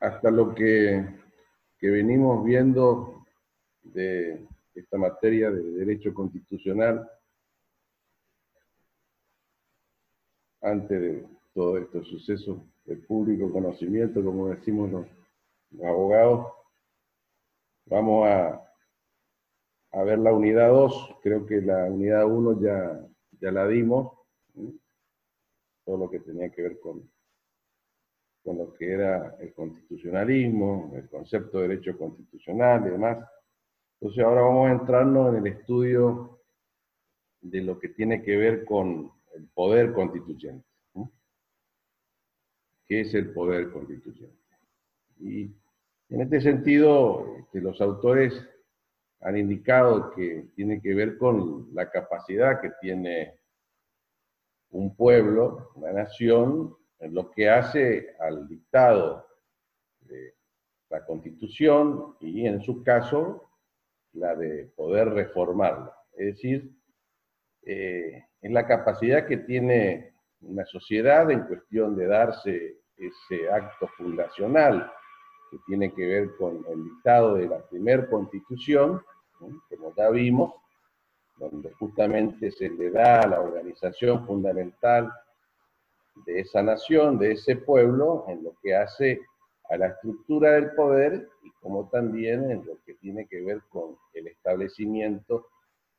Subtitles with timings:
[0.00, 1.06] hasta lo que,
[1.78, 3.24] que venimos viendo
[3.82, 7.08] de esta materia de derecho constitucional,
[10.62, 15.06] antes de todos estos sucesos de público conocimiento, como decimos los,
[15.84, 16.52] abogados,
[17.86, 18.60] vamos a,
[19.92, 23.06] a, ver la unidad 2, creo que la unidad 1 ya,
[23.40, 24.12] ya la dimos,
[25.84, 27.08] todo lo que tenía que ver con,
[28.42, 33.18] con lo que era el constitucionalismo, el concepto de derecho constitucional y demás.
[34.00, 36.40] Entonces ahora vamos a entrarnos en el estudio
[37.42, 40.66] de lo que tiene que ver con el poder constituyente.
[42.86, 44.36] ¿Qué es el poder constituyente?
[45.20, 45.54] Y
[46.08, 48.34] en este sentido, este, los autores
[49.20, 53.38] han indicado que tiene que ver con la capacidad que tiene
[54.70, 59.26] un pueblo, una nación, lo que hace al dictado
[60.00, 60.34] de
[60.90, 63.50] la Constitución y en su caso
[64.12, 65.94] la de poder reformarla.
[66.12, 66.70] Es decir,
[67.62, 74.90] eh, en la capacidad que tiene una sociedad en cuestión de darse ese acto fundacional
[75.50, 79.02] que tiene que ver con el dictado de la primera constitución,
[79.38, 80.54] como ya vimos,
[81.36, 85.10] donde justamente se le da la organización fundamental
[86.26, 89.20] de esa nación, de ese pueblo, en lo que hace
[89.70, 93.96] a la estructura del poder y como también en lo que tiene que ver con
[94.14, 95.46] el establecimiento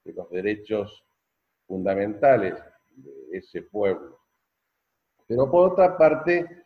[0.03, 1.03] de los derechos
[1.67, 2.55] fundamentales
[2.95, 4.19] de ese pueblo.
[5.27, 6.66] Pero por otra parte,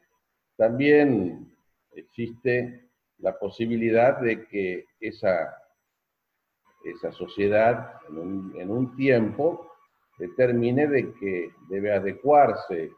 [0.58, 1.56] también
[1.94, 2.90] existe
[3.20, 5.56] la posibilidad de que esa,
[6.84, 9.72] esa sociedad en un, en un tiempo
[10.18, 12.92] determine de que debe adecuarse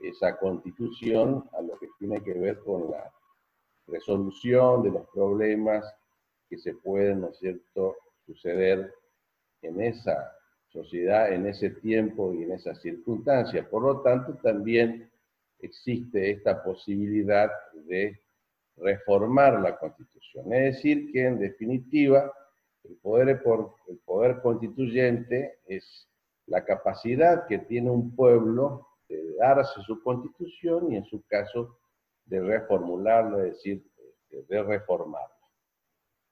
[0.00, 3.12] esa constitución a lo que tiene que ver con la
[3.86, 5.84] resolución de los problemas
[6.48, 8.92] que se pueden, ¿no es cierto?, suceder
[9.62, 10.32] en esa
[10.68, 13.66] sociedad, en ese tiempo y en esas circunstancias.
[13.66, 15.10] Por lo tanto, también
[15.58, 17.50] existe esta posibilidad
[17.86, 18.20] de
[18.76, 20.52] reformar la Constitución.
[20.52, 22.32] Es decir, que en definitiva
[22.84, 23.42] el poder,
[23.88, 26.08] el poder constituyente es
[26.46, 28.86] la capacidad que tiene un pueblo
[29.16, 31.78] de darse su constitución y en su caso
[32.26, 33.84] de reformularlo, es decir,
[34.30, 35.34] de reformarlo.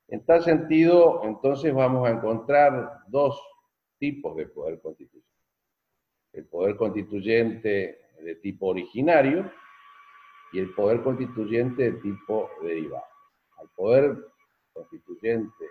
[0.08, 3.40] En tal sentido, entonces vamos a encontrar dos
[3.98, 5.28] tipos de poder constituyente.
[6.32, 9.50] El poder constituyente de tipo originario
[10.52, 13.04] y el poder constituyente de tipo derivado.
[13.58, 14.16] Al poder
[14.72, 15.64] constituyente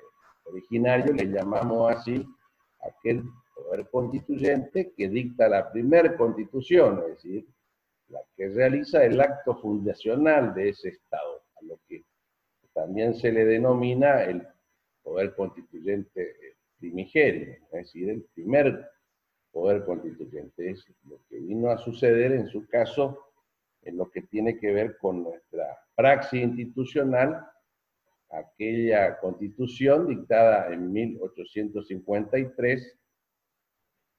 [0.44, 2.25] originario le llamamos así
[2.81, 3.24] aquel
[3.57, 7.47] poder constituyente que dicta la primera constitución, es decir,
[8.09, 12.03] la que realiza el acto fundacional de ese Estado, a lo que
[12.73, 14.47] también se le denomina el
[15.01, 16.35] poder constituyente
[16.79, 18.88] primigenio, es decir, el primer
[19.51, 20.69] poder constituyente.
[20.69, 23.24] Es lo que vino a suceder en su caso
[23.81, 27.44] en lo que tiene que ver con nuestra praxis institucional,
[28.29, 32.97] aquella constitución dictada en 1853,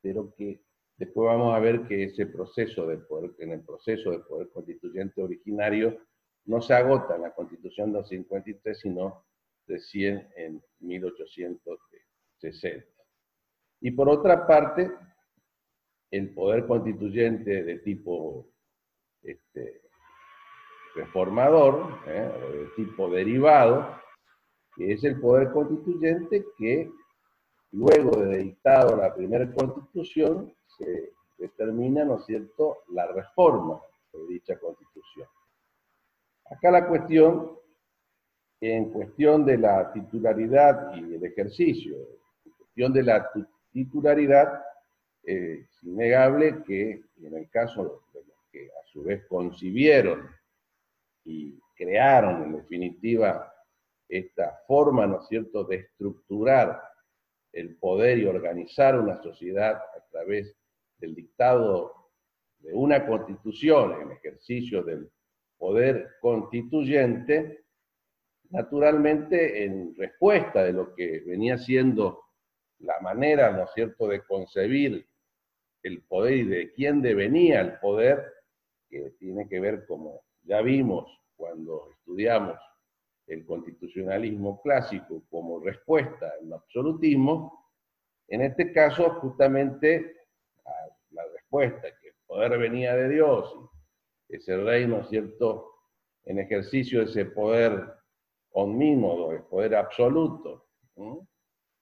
[0.00, 0.62] pero que
[0.97, 5.22] después vamos a ver que ese proceso de poder, en el proceso de poder constituyente
[5.22, 5.98] originario
[6.44, 9.25] no se agota en la constitución del 53, sino
[9.66, 12.87] recién en 1860.
[13.81, 14.91] Y por otra parte,
[16.10, 18.48] el poder constituyente de tipo
[19.22, 19.82] este,
[20.94, 22.31] reformador, ¿eh?
[22.53, 23.98] de tipo derivado,
[24.76, 26.91] que es el poder constituyente que
[27.72, 33.80] luego de dictado la primera constitución se determina, ¿no es cierto?, la reforma
[34.12, 35.28] de dicha constitución.
[36.50, 37.58] Acá la cuestión,
[38.60, 41.96] en cuestión de la titularidad y el ejercicio,
[42.44, 43.30] en cuestión de la
[43.70, 44.64] titularidad,
[45.22, 50.28] es innegable que en el caso de los que a su vez concibieron
[51.25, 53.52] y crearon en definitiva
[54.08, 56.82] esta forma, ¿no es cierto?, de estructurar
[57.52, 60.56] el poder y organizar una sociedad a través
[60.98, 62.10] del dictado
[62.58, 65.10] de una constitución en ejercicio del
[65.56, 67.64] poder constituyente,
[68.50, 72.22] naturalmente en respuesta de lo que venía siendo
[72.80, 75.06] la manera, ¿no es cierto?, de concebir
[75.82, 78.24] el poder y de quién devenía el poder,
[78.88, 81.06] que tiene que ver, como ya vimos
[81.36, 82.56] cuando estudiamos
[83.28, 87.70] el constitucionalismo clásico como respuesta al absolutismo,
[88.26, 90.16] en este caso justamente
[91.10, 93.54] la respuesta que el poder venía de Dios,
[94.28, 95.72] ese reino, ¿cierto?,
[96.25, 97.82] en ejercicio de ese poder
[98.50, 100.66] omnímodo, el poder absoluto,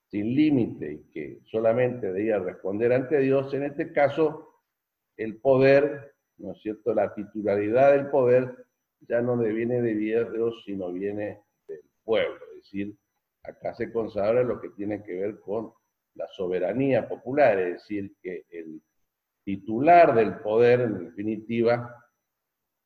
[0.09, 4.61] sin límite y que solamente debía responder ante Dios, en este caso
[5.17, 8.66] el poder, ¿no es cierto?, la titularidad del poder
[9.01, 12.95] ya no viene de Dios, sino viene del pueblo, es decir,
[13.43, 15.73] acá se consagra lo que tiene que ver con
[16.15, 18.81] la soberanía popular, es decir, que el
[19.43, 22.03] titular del poder, en definitiva,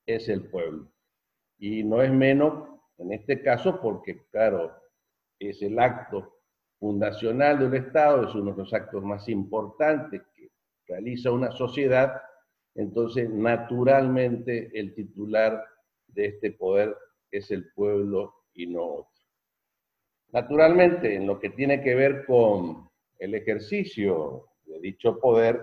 [0.06, 0.92] es el pueblo.
[1.58, 4.72] Y no es menos en este caso porque, claro,
[5.40, 6.42] es el acto
[6.80, 10.52] fundacional de un Estado, es uno de los actos más importantes que
[10.88, 12.22] realiza una sociedad,
[12.76, 15.66] entonces naturalmente el titular
[16.14, 16.96] de este poder
[17.32, 19.12] es el pueblo y no otro.
[20.34, 25.62] Naturalmente, en lo que tiene que ver con el ejercicio de dicho poder,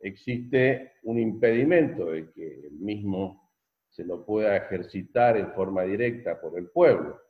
[0.00, 3.52] existe un impedimento de que el mismo
[3.88, 7.20] se lo pueda ejercitar en forma directa por el pueblo.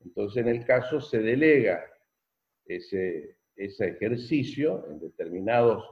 [0.00, 1.84] Entonces, en el caso se delega
[2.64, 5.84] ese, ese ejercicio en determinados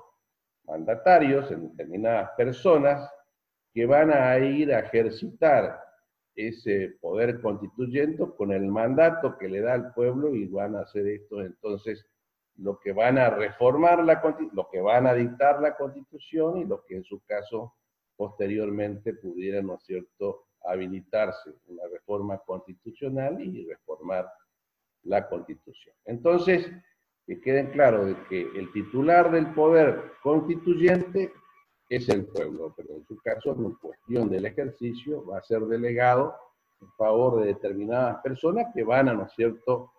[0.64, 3.10] mandatarios, en determinadas personas,
[3.74, 5.80] que van a ir a ejercitar
[6.36, 11.06] ese poder constituyente con el mandato que le da al pueblo y van a hacer
[11.06, 12.06] esto entonces
[12.56, 14.22] lo que van a reformar la
[14.52, 17.74] lo que van a dictar la constitución y lo que en su caso
[18.16, 24.26] posteriormente pudiera, ¿no es cierto?, habilitarse una reforma constitucional y reformar
[25.02, 25.94] la constitución.
[26.06, 26.70] Entonces,
[27.26, 31.32] que queden claro de que el titular del poder constituyente
[31.88, 36.34] es el pueblo, pero en su caso, en cuestión del ejercicio, va a ser delegado
[36.80, 39.92] en favor de determinadas personas que van a, ¿no es cierto?,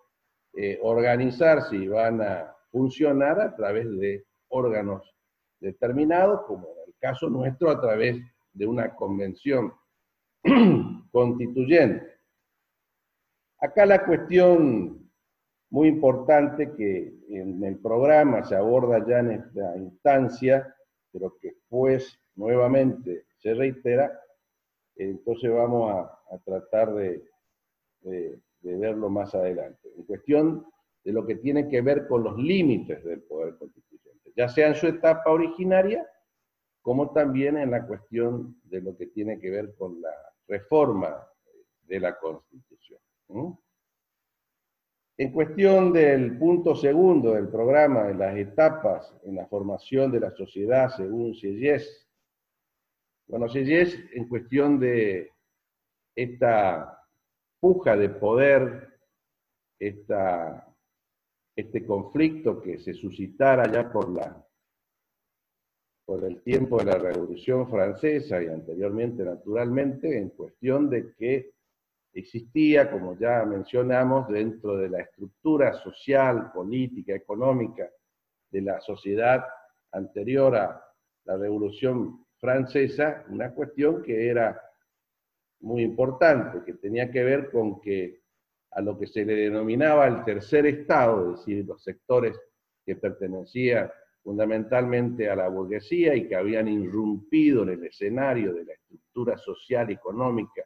[0.54, 5.14] eh, organizarse y van a funcionar a través de órganos
[5.60, 8.16] determinados, como en el caso nuestro, a través
[8.52, 9.72] de una convención
[11.12, 12.06] constituyente.
[13.60, 15.10] Acá la cuestión
[15.70, 20.75] muy importante que en el programa se aborda ya en esta instancia
[21.16, 24.20] pero que pues nuevamente se reitera,
[24.96, 27.24] entonces vamos a, tratar de,
[28.60, 29.88] verlo más adelante.
[29.96, 30.66] En cuestión
[31.04, 34.74] de lo que tiene que ver con los límites del poder constituyente, ya sea en
[34.74, 36.06] su etapa originaria,
[36.82, 40.12] como también en la cuestión de lo que tiene que ver con la
[40.46, 41.26] reforma
[41.84, 43.00] de la Constitución.
[45.18, 50.30] En cuestión del punto segundo del programa, de las etapas en la formación de la
[50.32, 52.06] sociedad según Sieyes,
[53.26, 55.32] bueno, Sieyes en cuestión de
[56.14, 57.02] esta
[57.58, 59.00] puja de poder,
[59.78, 60.66] esta,
[61.56, 64.46] este conflicto que se suscitara ya por, la,
[66.04, 71.55] por el tiempo de la Revolución Francesa y anteriormente, naturalmente, en cuestión de que
[72.18, 77.90] existía, como ya mencionamos, dentro de la estructura social, política, económica
[78.50, 79.44] de la sociedad
[79.92, 80.82] anterior a
[81.24, 84.58] la Revolución Francesa, una cuestión que era
[85.60, 88.22] muy importante, que tenía que ver con que
[88.72, 92.38] a lo que se le denominaba el tercer Estado, es decir, los sectores
[92.84, 93.90] que pertenecían
[94.22, 99.90] fundamentalmente a la burguesía y que habían irrumpido en el escenario de la estructura social
[99.90, 100.64] económica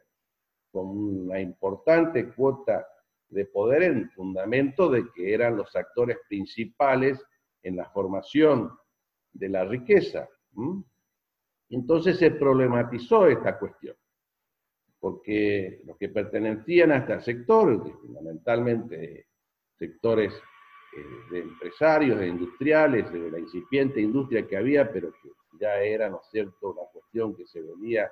[0.71, 2.87] con una importante cuota
[3.29, 7.23] de poder en fundamento de que eran los actores principales
[7.63, 8.71] en la formación
[9.33, 10.27] de la riqueza.
[11.69, 13.95] Entonces se problematizó esta cuestión,
[14.99, 19.27] porque los que pertenecían a este sector, fundamentalmente
[19.77, 25.81] sectores eh, de empresarios, de industriales, de la incipiente industria que había, pero que ya
[25.81, 28.11] era, ¿no es cierto?, una cuestión que se venía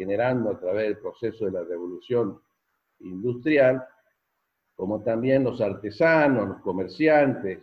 [0.00, 2.40] generando a través del proceso de la revolución
[3.00, 3.86] industrial,
[4.74, 7.58] como también los artesanos, los comerciantes,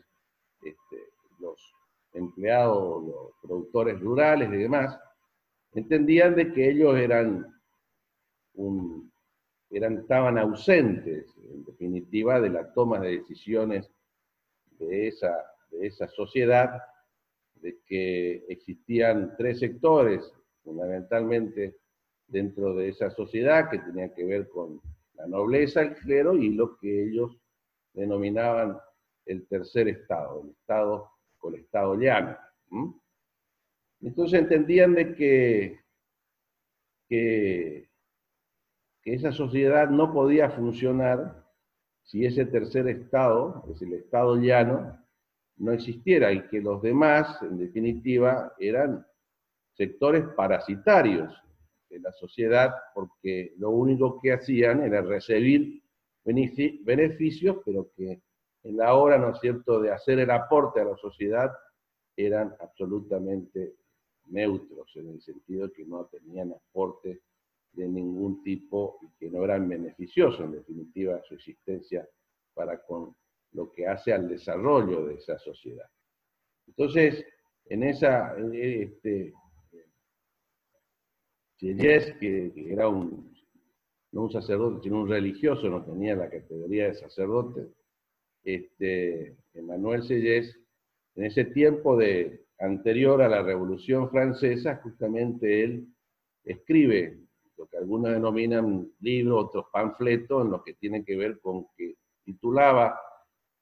[0.61, 0.97] este,
[1.39, 1.59] los
[2.13, 4.99] empleados, los productores rurales y demás,
[5.73, 7.59] entendían de que ellos eran,
[9.71, 13.89] eran estaban ausentes, en definitiva, de la toma de decisiones
[14.77, 15.35] de esa,
[15.71, 16.83] de esa sociedad,
[17.55, 20.31] de que existían tres sectores,
[20.63, 21.77] fundamentalmente
[22.27, 24.81] dentro de esa sociedad que tenía que ver con
[25.13, 27.37] la nobleza, el clero y lo que ellos
[27.93, 28.77] denominaban
[29.25, 32.37] el tercer estado, el estado con el estado llano.
[34.01, 35.79] Entonces entendían de que,
[37.07, 37.89] que,
[39.01, 41.45] que esa sociedad no podía funcionar
[42.03, 44.97] si ese tercer estado, es el estado llano,
[45.57, 49.05] no existiera y que los demás, en definitiva, eran
[49.73, 51.33] sectores parasitarios
[51.89, 55.81] de la sociedad porque lo único que hacían era recibir
[56.23, 58.21] beneficios, pero que
[58.63, 61.51] en la hora, ¿no es cierto?, de hacer el aporte a la sociedad,
[62.15, 63.75] eran absolutamente
[64.25, 67.21] neutros, en el sentido que no tenían aporte
[67.71, 72.07] de ningún tipo y que no eran beneficiosos, en definitiva, su existencia
[72.53, 73.15] para con
[73.53, 75.89] lo que hace al desarrollo de esa sociedad.
[76.67, 77.25] Entonces,
[77.65, 79.33] en esa, este,
[81.57, 83.33] que, era un,
[84.11, 87.67] no un sacerdote, sino un religioso, no tenía la categoría de sacerdote,
[88.43, 90.57] este, Emmanuel Sellés,
[91.15, 95.87] en ese tiempo de, anterior a la Revolución Francesa, justamente él
[96.43, 97.19] escribe
[97.57, 101.95] lo que algunos denominan libro, otros panfletos, en lo que tiene que ver con que
[102.23, 102.99] titulaba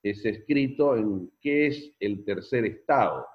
[0.04, 3.26] ese escrito en qué es el tercer estado.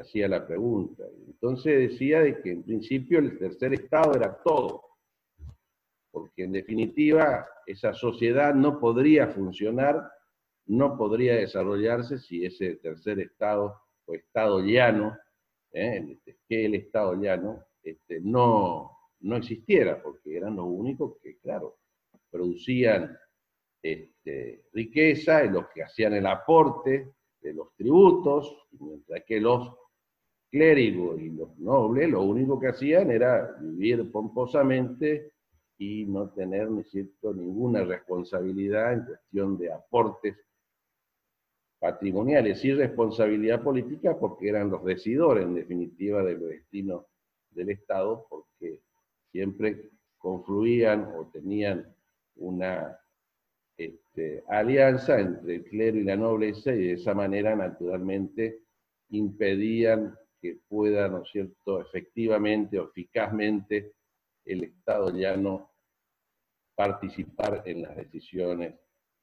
[0.00, 1.04] Hacía la pregunta.
[1.26, 4.82] Entonces decía de que en principio el tercer estado era todo,
[6.10, 10.10] porque en definitiva esa sociedad no podría funcionar,
[10.66, 15.16] no podría desarrollarse si ese tercer estado o estado llano,
[15.72, 16.18] ¿eh?
[16.48, 21.78] que el estado llano, este, no, no existiera, porque eran los únicos que, claro,
[22.30, 23.16] producían
[23.82, 29.85] este, riqueza los que hacían el aporte de los tributos, mientras que los
[30.56, 35.32] clérigos y los nobles lo único que hacían era vivir pomposamente
[35.76, 36.82] y no tener ni
[37.34, 40.34] ninguna responsabilidad en cuestión de aportes
[41.78, 47.06] patrimoniales y responsabilidad política porque eran los decidores en definitiva del destino
[47.50, 48.80] del Estado porque
[49.30, 51.94] siempre confluían o tenían
[52.36, 52.98] una
[53.76, 58.62] este, alianza entre el clero y la nobleza y de esa manera naturalmente
[59.10, 63.92] impedían que pueda, ¿no es cierto?, efectivamente o eficazmente
[64.44, 65.72] el Estado ya no
[66.74, 68.74] participar en las decisiones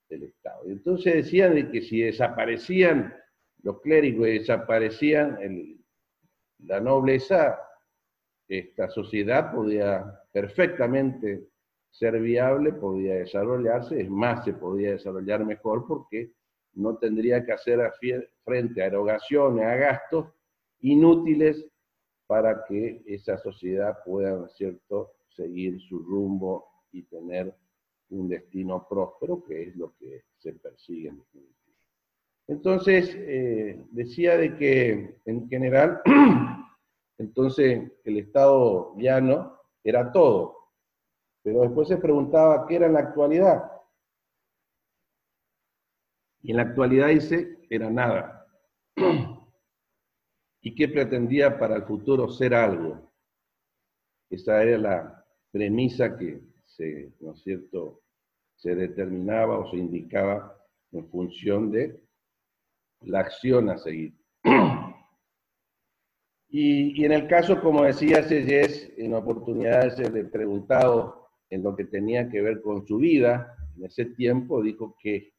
[0.09, 0.63] del Estado.
[0.65, 3.13] Entonces decían que si desaparecían
[3.61, 5.37] los clérigos y desaparecían
[6.59, 7.59] la nobleza,
[8.47, 11.47] esta sociedad podía perfectamente
[11.89, 16.31] ser viable, podía desarrollarse, es más, se podía desarrollar mejor porque
[16.73, 17.79] no tendría que hacer
[18.43, 20.33] frente a erogaciones, a gastos
[20.83, 21.65] inútiles
[22.27, 27.53] para que esa sociedad pueda, ¿cierto?, seguir su rumbo y tener
[28.09, 31.11] un destino próspero, que es lo que se persigue.
[32.47, 36.01] Entonces, eh, decía de que en general,
[37.17, 40.57] entonces el Estado llano era todo,
[41.41, 43.71] pero después se preguntaba qué era en la actualidad.
[46.41, 48.47] Y en la actualidad dice, era nada.
[50.65, 53.11] ¿Y qué pretendía para el futuro ser algo?
[54.29, 58.01] Esa era la premisa que se, ¿no es cierto?,
[58.55, 60.57] se determinaba o se indicaba
[60.93, 61.99] en función de
[63.01, 64.13] la acción a seguir.
[66.55, 71.85] Y, en el caso, como decía Selles, en oportunidades de ser preguntado en lo que
[71.85, 75.33] tenía que ver con su vida, en ese tiempo dijo que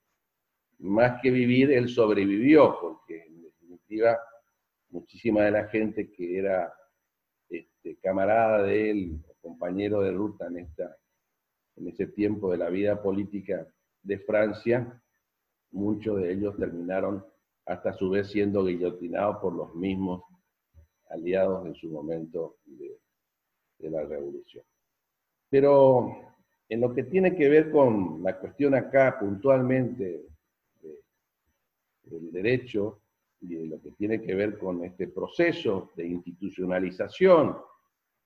[0.81, 4.19] más que vivir, él sobrevivió, porque en definitiva
[4.95, 6.73] muchísima de la gente que era
[7.49, 10.97] este, camarada de él, compañero de ruta en, esta,
[11.77, 13.67] en ese tiempo de la vida política
[14.03, 15.03] de Francia,
[15.73, 17.27] muchos de ellos terminaron
[17.67, 20.23] hasta a su vez siendo guillotinados por los mismos
[21.11, 24.65] aliados en su momento de la revolución.
[25.51, 26.35] Pero
[26.69, 30.25] en lo que tiene que ver con la cuestión acá puntualmente
[32.05, 33.04] del derecho
[33.49, 37.57] y de lo que tiene que ver con este proceso de institucionalización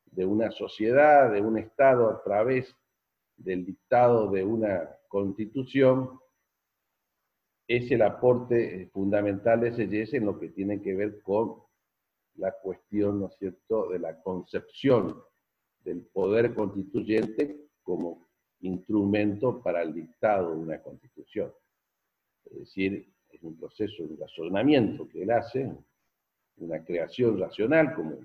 [0.06, 2.74] de una sociedad, de un Estado a través
[3.36, 6.18] del dictado de una constitución,
[7.66, 11.62] es el aporte fundamental de SES en lo que tiene que ver con
[12.36, 15.20] la cuestión, ¿no es cierto?, de la concepción
[15.80, 18.28] del poder constituyente como
[18.60, 21.52] instrumento para el dictado de una constitución.
[22.44, 25.70] Es decir, es un proceso de razonamiento que él hace,
[26.56, 28.18] una creación racional, como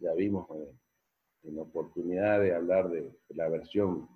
[0.00, 0.48] ya vimos
[1.42, 4.08] en oportunidad de hablar de la versión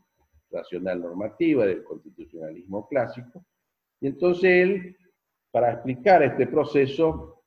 [0.51, 3.45] racional normativa del constitucionalismo clásico.
[4.01, 4.97] Y entonces él,
[5.51, 7.43] para explicar este proceso,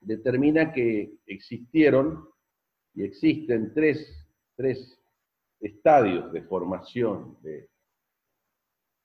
[0.00, 2.28] determina que existieron
[2.94, 4.24] y existen tres
[4.56, 5.00] tres
[5.60, 7.68] estadios de formación de,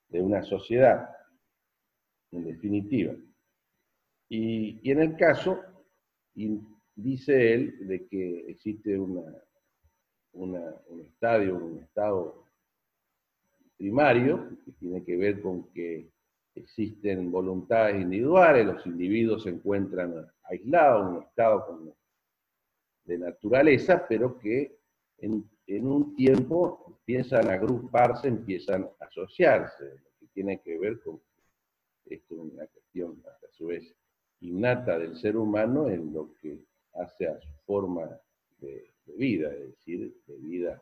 [0.09, 1.09] de una sociedad,
[2.31, 3.15] en definitiva.
[4.29, 5.59] Y, en el caso,
[6.95, 9.23] dice él, de que existe una
[10.33, 12.45] un estadio, un estado
[13.77, 16.11] primario, que tiene que ver con que
[16.55, 21.95] existen voluntades individuales, los individuos se encuentran aislados, en un estado
[23.05, 24.77] de naturaleza, pero que
[25.17, 25.47] en,
[25.85, 31.21] un tiempo empiezan a agruparse, empiezan a asociarse, lo que tiene que ver con
[32.09, 33.95] es una cuestión a su vez
[34.41, 36.59] innata del ser humano en lo que
[36.93, 38.09] hace a su forma
[38.59, 40.81] de, vida, es decir, de vida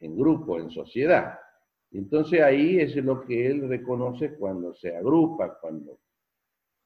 [0.00, 1.38] en grupo, en sociedad.
[1.92, 6.00] Entonces ahí es lo que él reconoce cuando se agrupa, cuando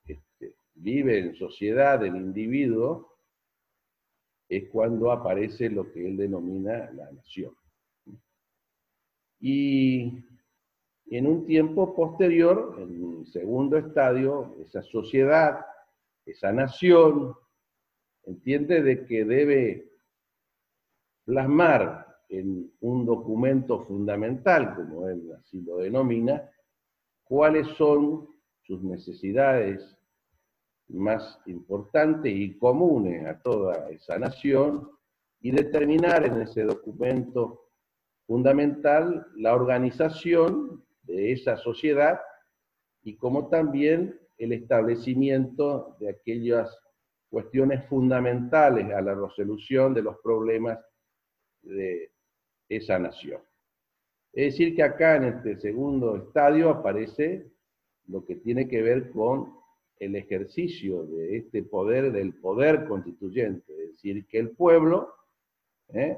[0.05, 3.17] este, vive en sociedad el individuo,
[4.49, 7.55] es cuando aparece lo que él denomina la nación.
[9.41, 10.25] Y
[11.11, 15.65] en un tiempo posterior, en un segundo estadio, esa sociedad,
[16.27, 17.35] esa nación,
[18.25, 19.91] entiende de que debe
[21.25, 26.51] plasmar en un documento fundamental, como él así lo denomina,
[27.25, 28.29] cuáles son
[28.63, 29.97] sus necesidades
[30.89, 34.91] más importantes y comunes a toda esa nación
[35.41, 37.69] y determinar en ese documento
[38.27, 42.21] fundamental la organización de esa sociedad
[43.03, 46.71] y como también el establecimiento de aquellas
[47.31, 50.79] cuestiones fundamentales a la resolución de los problemas
[51.63, 52.13] de
[52.69, 53.43] esa nación.
[54.33, 57.51] Es decir, que acá en este segundo estadio aparece
[58.07, 59.55] lo que tiene que ver con
[59.99, 65.13] el ejercicio de este poder, del poder constituyente, es decir, que el pueblo
[65.89, 66.17] ¿eh?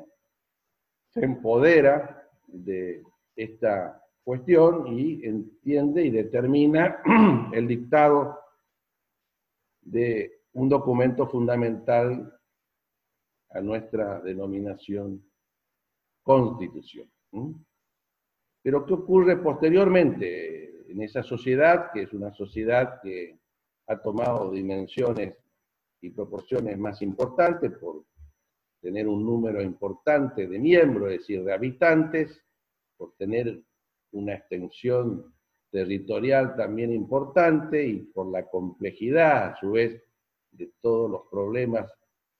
[1.09, 3.03] se empodera de
[3.37, 7.03] esta cuestión y entiende y determina
[7.53, 8.39] el dictado
[9.81, 12.33] de un documento fundamental
[13.51, 15.21] a nuestra denominación
[16.23, 17.11] constitución.
[18.63, 23.37] Pero ¿qué ocurre posteriormente en esa sociedad, que es una sociedad que
[23.89, 25.35] ha tomado dimensiones
[26.03, 28.05] y proporciones más importantes por
[28.81, 32.45] tener un número importante de miembros, es decir, de habitantes,
[32.97, 33.65] por tener
[34.13, 35.35] una extensión
[35.71, 40.03] territorial también importante y por la complejidad, a su vez,
[40.51, 41.93] de todos los problemas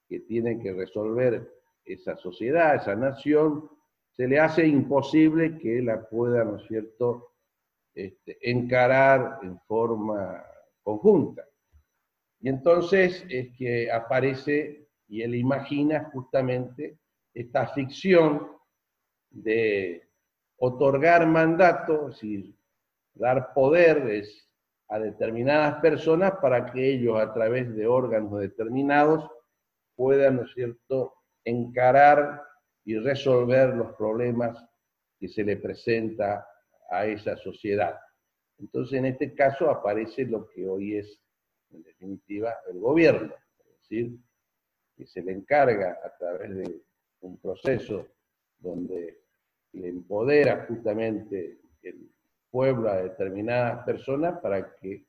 [0.09, 1.49] que tienen que resolver
[1.85, 3.71] esa sociedad, esa nación,
[4.11, 7.29] se le hace imposible que la pueda, ¿no es cierto?,
[7.95, 10.45] este, encarar en forma
[10.83, 11.45] conjunta.
[12.41, 16.99] Y entonces es que aparece y él imagina justamente
[17.35, 18.49] esta ficción
[19.31, 20.10] de
[20.63, 22.55] otorgar mandatos, y
[23.15, 24.47] dar poderes
[24.89, 29.31] a determinadas personas para que ellos a través de órganos determinados
[29.97, 32.43] puedan, ¿no es cierto?, encarar
[32.85, 34.63] y resolver los problemas
[35.19, 36.47] que se le presenta
[36.91, 37.99] a esa sociedad.
[38.59, 41.23] Entonces, en este caso aparece lo que hoy es,
[41.71, 44.19] en definitiva, el gobierno, es decir,
[44.95, 46.83] que se le encarga a través de
[47.21, 48.07] un proceso
[48.59, 49.20] donde
[49.73, 52.11] le empodera justamente el
[52.51, 55.05] pueblo a determinadas personas para que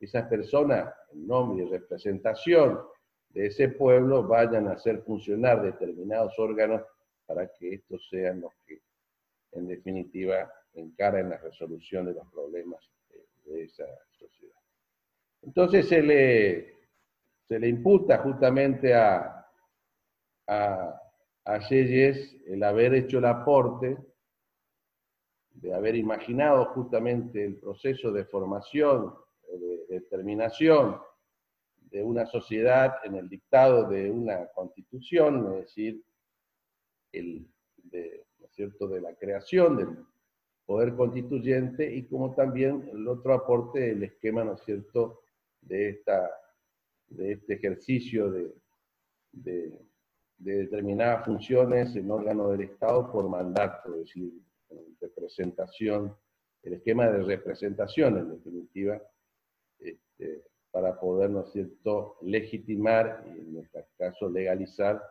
[0.00, 2.80] esas personas, en nombre y representación
[3.28, 6.82] de ese pueblo, vayan a hacer funcionar determinados órganos
[7.26, 8.80] para que estos sean los que,
[9.52, 12.80] en definitiva, encaren la resolución de los problemas
[13.44, 14.56] de, esa sociedad.
[15.42, 16.74] Entonces se le,
[17.46, 19.46] se le imputa justamente a,
[20.46, 21.00] a,
[21.54, 23.98] a el haber hecho el aporte,
[25.52, 29.14] de haber imaginado justamente el proceso de formación,
[29.50, 31.00] de determinación
[31.90, 36.04] de una sociedad en el dictado de una constitución, es decir,
[37.12, 37.48] el,
[37.82, 38.86] de, cierto?
[38.86, 39.88] de la creación del
[40.64, 45.22] poder constituyente y como también el otro aporte del esquema, ¿no es cierto?,
[45.62, 46.30] de, esta,
[47.08, 49.89] de este ejercicio de,
[50.40, 54.32] determinadas funciones en órgano del Estado por mandato, es decir,
[55.00, 56.16] representación,
[56.62, 59.00] el esquema de representación, en definitiva,
[59.78, 65.02] este, para poder, ¿no es cierto?, legitimar y en este caso legalizar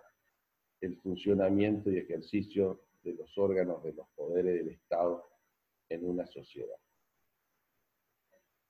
[0.82, 5.30] el funcionamiento y ejercicio de los órganos de los poderes del Estado
[5.89, 6.78] en una sociedad.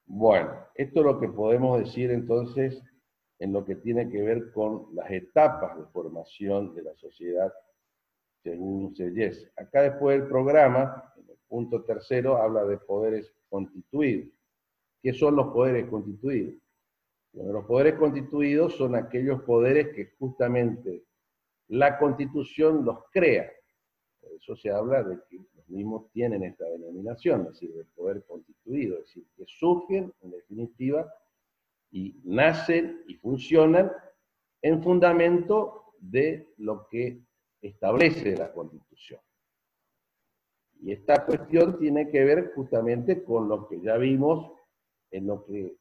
[0.05, 2.81] Bueno, esto es lo que podemos decir entonces
[3.39, 7.51] en lo que tiene que ver con las etapas de formación de la sociedad
[8.43, 9.51] según Selles.
[9.57, 14.29] Acá después del programa, en el punto tercero, habla de poderes constituidos.
[15.01, 16.55] ¿Qué son los poderes constituidos?
[17.33, 21.05] Los poderes constituidos son aquellos poderes que justamente
[21.67, 23.49] la constitución los crea,
[24.35, 28.97] eso se habla de que los mismos tienen esta denominación, es decir, del poder constituido,
[28.97, 31.11] es decir, que surgen, en definitiva,
[31.91, 33.91] y nacen y funcionan
[34.61, 37.21] en fundamento de lo que
[37.61, 39.21] establece la Constitución.
[40.81, 44.51] Y esta cuestión tiene que ver justamente con lo que ya vimos
[45.11, 45.75] en lo que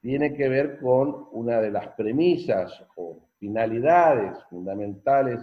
[0.00, 5.40] tiene que ver con una de las premisas o finalidades fundamentales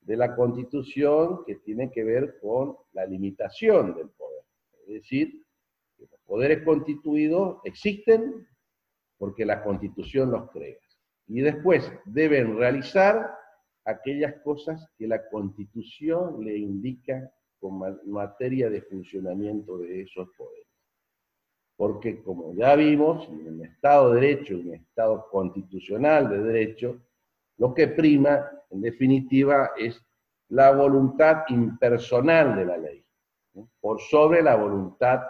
[0.00, 4.44] de la Constitución que tiene que ver con la limitación del poder.
[4.86, 5.41] Es decir,
[6.32, 8.48] poderes constituidos existen
[9.18, 10.78] porque la Constitución los crea.
[11.26, 13.34] Y después deben realizar
[13.84, 20.68] aquellas cosas que la Constitución le indica como materia de funcionamiento de esos poderes.
[21.76, 26.98] Porque como ya vimos, en un Estado de Derecho, en un Estado constitucional de derecho,
[27.58, 30.02] lo que prima, en definitiva, es
[30.48, 33.04] la voluntad impersonal de la ley,
[33.82, 35.20] por sobre la voluntad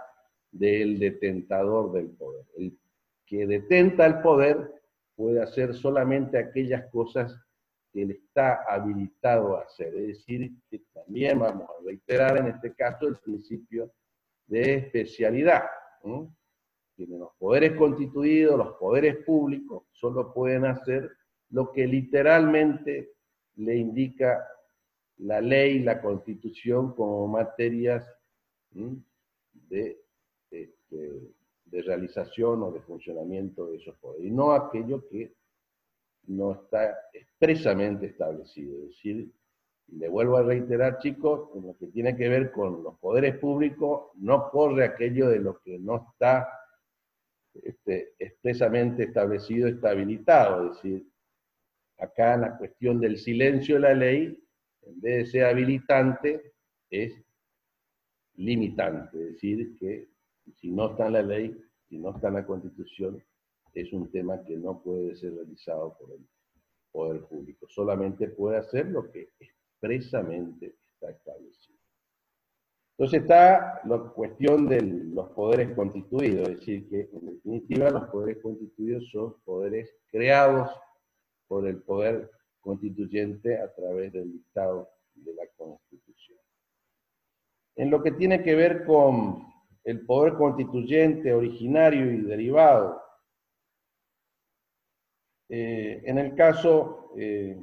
[0.53, 2.45] del detentador del poder.
[2.57, 2.79] El
[3.27, 4.71] que detenta el poder
[5.17, 7.35] puede hacer solamente aquellas cosas
[7.93, 9.95] que él está habilitado a hacer.
[9.95, 13.93] Es decir, que también vamos a reiterar en este caso el principio
[14.47, 15.65] de especialidad.
[16.95, 21.11] Tienen los poderes constituidos, los poderes públicos, solo pueden hacer
[21.51, 23.12] lo que literalmente
[23.57, 24.47] le indica
[25.19, 28.07] la ley, la constitución como materias
[29.53, 30.03] de,
[30.53, 31.12] este,
[31.65, 35.35] de realización o de funcionamiento de esos poderes, y no aquello que
[36.27, 38.79] no está expresamente establecido.
[38.83, 39.33] Es decir,
[39.88, 44.11] le vuelvo a reiterar, chicos, en lo que tiene que ver con los poderes públicos,
[44.17, 46.49] no corre aquello de lo que no está
[47.55, 50.71] este, expresamente establecido, está habilitado.
[50.71, 51.07] Es decir,
[51.99, 54.45] acá la cuestión del silencio de la ley,
[54.83, 56.55] en vez de ser habilitante,
[56.91, 57.12] es
[58.35, 59.19] limitante.
[59.19, 60.12] Es decir, que
[60.61, 61.57] si no está en la ley,
[61.88, 63.23] si no está en la Constitución,
[63.75, 66.27] es un tema que no puede ser realizado por el
[66.91, 67.67] poder público.
[67.69, 71.79] Solamente puede hacer lo que expresamente está establecido.
[72.99, 78.43] Entonces está la cuestión de los poderes constituidos, es decir, que en definitiva los poderes
[78.43, 80.71] constituidos son poderes creados
[81.49, 86.38] por el poder constituyente a través del dictado de la Constitución.
[87.77, 89.52] En lo que tiene que ver con
[89.85, 93.03] el poder constituyente originario y derivado,
[95.49, 97.61] eh, en el caso, eh,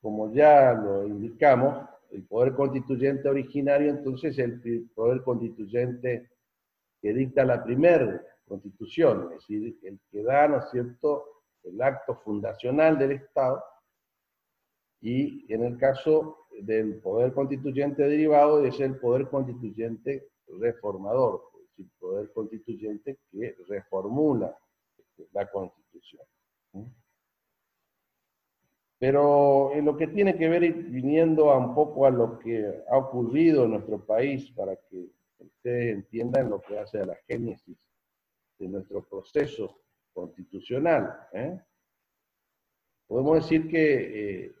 [0.00, 6.30] como ya lo indicamos, el poder constituyente originario, entonces el poder constituyente
[7.00, 11.28] que dicta la primera constitución, es decir, el que da, ¿no es cierto?,
[11.64, 13.62] el acto fundacional del Estado,
[15.00, 21.92] y en el caso del poder constituyente derivado es el poder constituyente reformador, es decir,
[21.98, 24.56] poder constituyente que reformula
[25.32, 26.22] la constitución.
[28.98, 33.64] Pero en lo que tiene que ver, viniendo un poco a lo que ha ocurrido
[33.64, 37.78] en nuestro país, para que ustedes entiendan lo que hace a la génesis
[38.58, 41.28] de nuestro proceso constitucional.
[41.32, 41.60] ¿eh?
[43.08, 44.54] Podemos decir que eh,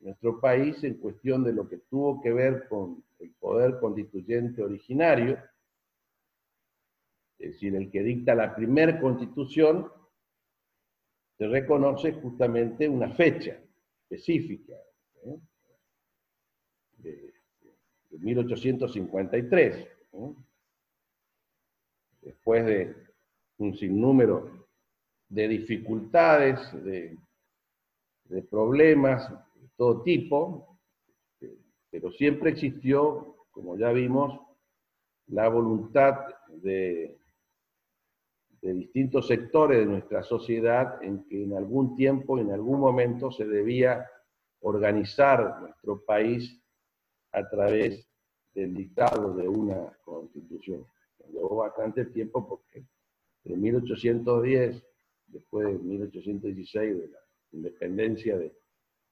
[0.00, 5.38] nuestro país, en cuestión de lo que tuvo que ver con el poder constituyente originario,
[7.38, 9.90] es decir, el que dicta la primera constitución,
[11.36, 13.60] se reconoce justamente una fecha
[14.02, 14.74] específica,
[16.98, 17.32] de,
[18.10, 19.88] 1853,
[22.22, 22.96] después de
[23.58, 24.68] un sinnúmero
[25.28, 27.16] de dificultades, de,
[28.50, 30.77] problemas de todo tipo,
[32.12, 34.40] siempre existió, como ya vimos,
[35.26, 36.14] la voluntad
[36.48, 37.18] de,
[38.62, 43.46] de distintos sectores de nuestra sociedad en que en algún tiempo, en algún momento se
[43.46, 44.06] debía
[44.60, 46.60] organizar nuestro país
[47.32, 48.08] a través
[48.54, 50.86] del dictado de una constitución.
[51.30, 52.84] Llevó bastante tiempo porque
[53.44, 54.82] en 1810
[55.28, 57.18] después de 1816, de la
[57.52, 58.56] independencia de,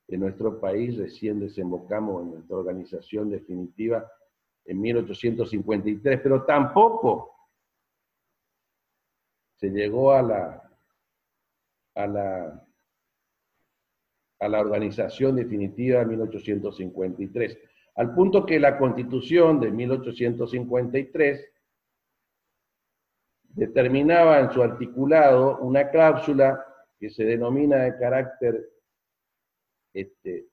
[0.08, 4.10] nuestro país, recién desembocamos en nuestra organización definitiva
[4.64, 7.34] en 1853, pero tampoco
[9.56, 10.70] se llegó a la,
[11.94, 12.66] a la,
[14.40, 17.58] a la organización definitiva en 1853,
[17.96, 21.52] al punto que la constitución de 1853
[23.48, 26.62] determinaba en su articulado una cláusula
[26.98, 28.75] que se denomina de carácter
[29.96, 30.46] este,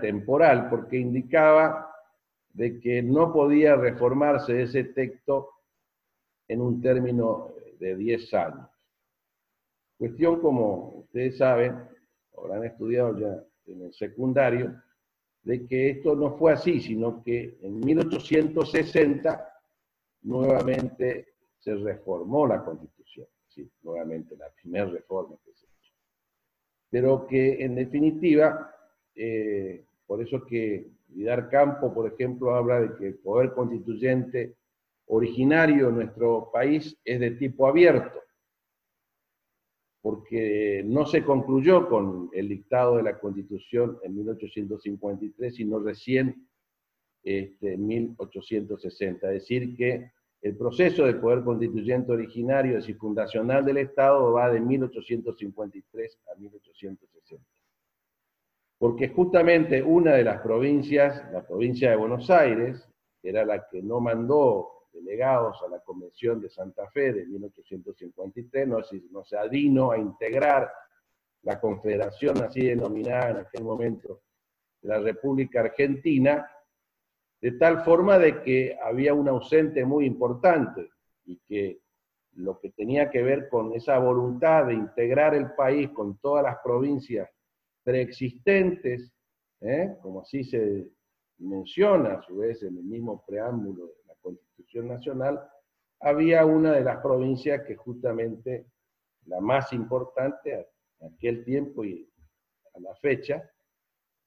[0.00, 1.92] temporal, porque indicaba
[2.52, 5.50] de que no podía reformarse ese texto
[6.46, 8.68] en un término de 10 años.
[9.98, 11.74] Cuestión como ustedes saben,
[12.36, 14.80] habrán estudiado ya en el secundario,
[15.42, 19.52] de que esto no fue así, sino que en 1860
[20.22, 25.69] nuevamente se reformó la Constitución, sí, nuevamente la primera reforma que se.
[26.90, 28.74] Pero que en definitiva,
[29.14, 34.56] eh, por eso que Vidar Campo, por ejemplo, habla de que el poder constituyente
[35.06, 38.20] originario en nuestro país es de tipo abierto,
[40.02, 46.48] porque no se concluyó con el dictado de la Constitución en 1853, sino recién
[47.22, 49.26] este, en 1860.
[49.28, 54.60] Es decir, que el proceso del poder constituyente originario y fundacional del Estado va de
[54.60, 57.44] 1853 a 1860.
[58.78, 62.88] Porque justamente una de las provincias, la provincia de Buenos Aires,
[63.22, 68.78] era la que no mandó delegados a la Convención de Santa Fe de 1853, no,
[69.10, 70.72] no se advino a integrar
[71.42, 74.22] la confederación así denominada en aquel momento
[74.80, 76.50] de la República Argentina,
[77.40, 80.90] de tal forma de que había un ausente muy importante
[81.24, 81.80] y que
[82.32, 86.58] lo que tenía que ver con esa voluntad de integrar el país con todas las
[86.62, 87.28] provincias
[87.82, 89.12] preexistentes,
[89.60, 89.96] ¿eh?
[90.02, 90.88] como así se
[91.38, 95.40] menciona a su vez en el mismo preámbulo Constitución Nacional,
[96.00, 98.66] había una de las provincias que justamente
[99.26, 102.08] la más importante a aquel tiempo y
[102.74, 103.50] a la fecha,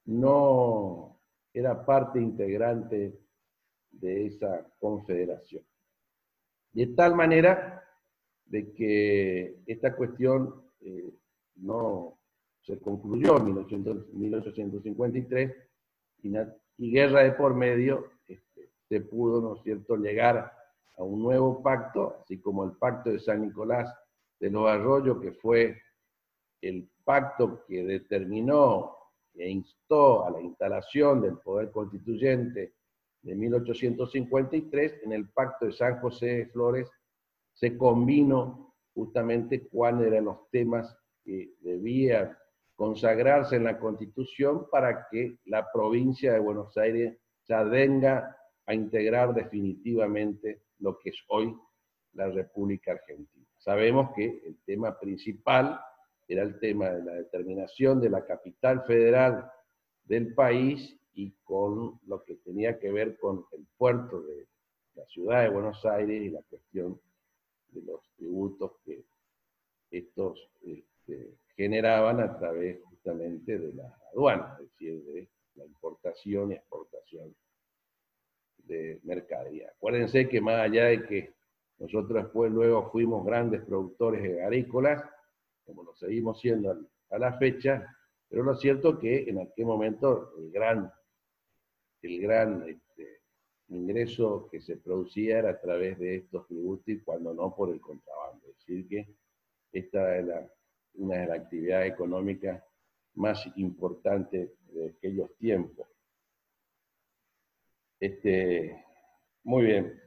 [0.06, 1.13] no
[1.54, 3.20] era parte integrante
[3.92, 5.64] de esa confederación.
[6.72, 7.84] De tal manera
[8.46, 11.14] de que esta cuestión eh,
[11.56, 12.18] no
[12.62, 13.54] se concluyó en
[14.14, 15.56] 1853
[16.24, 16.34] y,
[16.78, 18.12] y guerra de por medio
[18.94, 20.54] se pudo, ¿no es cierto?, llegar
[20.98, 23.92] a un nuevo pacto, así como el pacto de San Nicolás
[24.40, 25.82] de los Arroyos, que fue
[26.62, 28.96] el pacto que determinó
[29.36, 32.74] e instó a la instalación del poder constituyente
[33.22, 36.90] de 1853, en el pacto de San José de Flores
[37.54, 42.38] se combinó justamente cuáles eran los temas que debían
[42.76, 47.18] consagrarse en la Constitución para que la provincia de Buenos Aires
[47.48, 51.56] ya venga a integrar definitivamente lo que es hoy
[52.14, 53.46] la República Argentina.
[53.58, 55.80] Sabemos que el tema principal
[56.34, 59.52] era el tema de la determinación de la capital federal
[60.06, 64.48] del país y con lo que tenía que ver con el puerto de
[64.96, 67.00] la ciudad de Buenos Aires y la cuestión
[67.70, 69.04] de los tributos que
[69.92, 76.56] estos este, generaban a través justamente de la aduana, es decir, de la importación y
[76.56, 77.36] exportación
[78.58, 79.70] de mercadería.
[79.70, 81.34] Acuérdense que más allá de que
[81.78, 85.04] nosotros después luego fuimos grandes productores agrícolas,
[85.66, 87.86] como lo seguimos siendo a la fecha,
[88.30, 90.92] pero lo cierto que en aquel momento el gran,
[92.02, 93.22] el gran este,
[93.68, 97.80] ingreso que se producía era a través de estos tributos y cuando no por el
[97.80, 98.48] contrabando.
[98.48, 99.08] Es decir, que
[99.72, 100.26] esta es
[100.96, 102.64] una de las actividades económicas
[103.16, 105.88] más importantes de aquellos tiempos.
[108.00, 108.84] Este,
[109.44, 110.02] muy bien.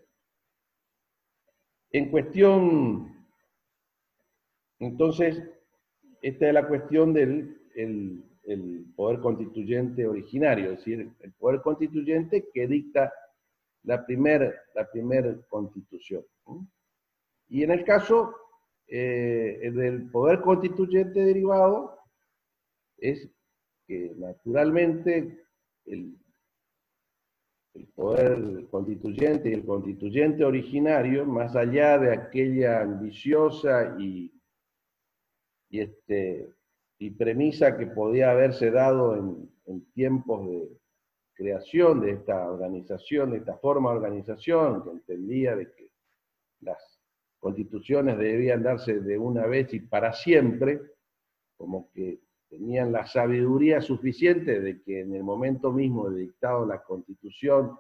[1.91, 3.16] En cuestión,
[4.79, 5.43] entonces,
[6.23, 8.23] esta es la cuestión del el,
[8.95, 13.13] poder constituyente originario, es decir, el poder constituyente que dicta
[13.83, 14.89] la primera la
[15.49, 16.25] constitución.
[17.49, 18.35] Y en el caso
[18.87, 21.99] eh, del poder constituyente derivado,
[22.99, 23.29] es
[23.87, 25.45] que naturalmente
[25.87, 26.17] el,
[27.75, 34.36] el poder constituyente y el constituyente originario, más allá de aquella ambiciosa y,
[35.77, 36.49] y, este,
[36.99, 39.55] y premisa que podía haberse dado en,
[39.95, 40.69] tiempos de
[41.35, 45.91] creación de esta organización, de esta forma de organización, que entendía de que
[46.61, 47.01] las
[47.41, 50.81] constituciones debían darse de una vez y para siempre,
[51.57, 56.83] como que tenían la sabiduría suficiente de que en el momento mismo de dictado la
[56.83, 57.77] constitución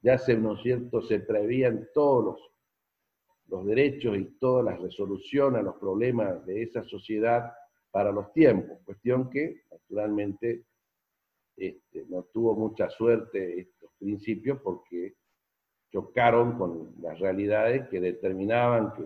[0.00, 2.53] ya se, ¿no cierto?, se prevían todos los,
[3.48, 7.52] los derechos y todas las resoluciones a los problemas de esa sociedad
[7.90, 10.64] para los tiempos, cuestión que naturalmente
[11.56, 15.14] este, no tuvo mucha suerte estos principios porque
[15.92, 19.04] chocaron con las realidades que determinaban que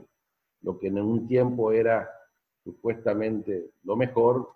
[0.63, 2.09] lo que en un tiempo era
[2.65, 4.51] supuestamente lo mejor,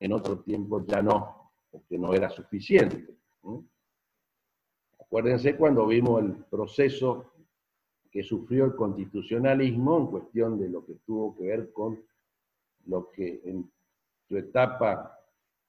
[0.00, 1.52] en otro tiempo ya no.
[1.72, 3.14] o que no era suficiente.
[4.98, 7.29] Acuérdense cuando vimos el proceso
[8.10, 12.00] que sufrió el constitucionalismo en cuestión de lo que tuvo que ver con
[12.86, 13.70] lo que en
[14.28, 15.18] su etapa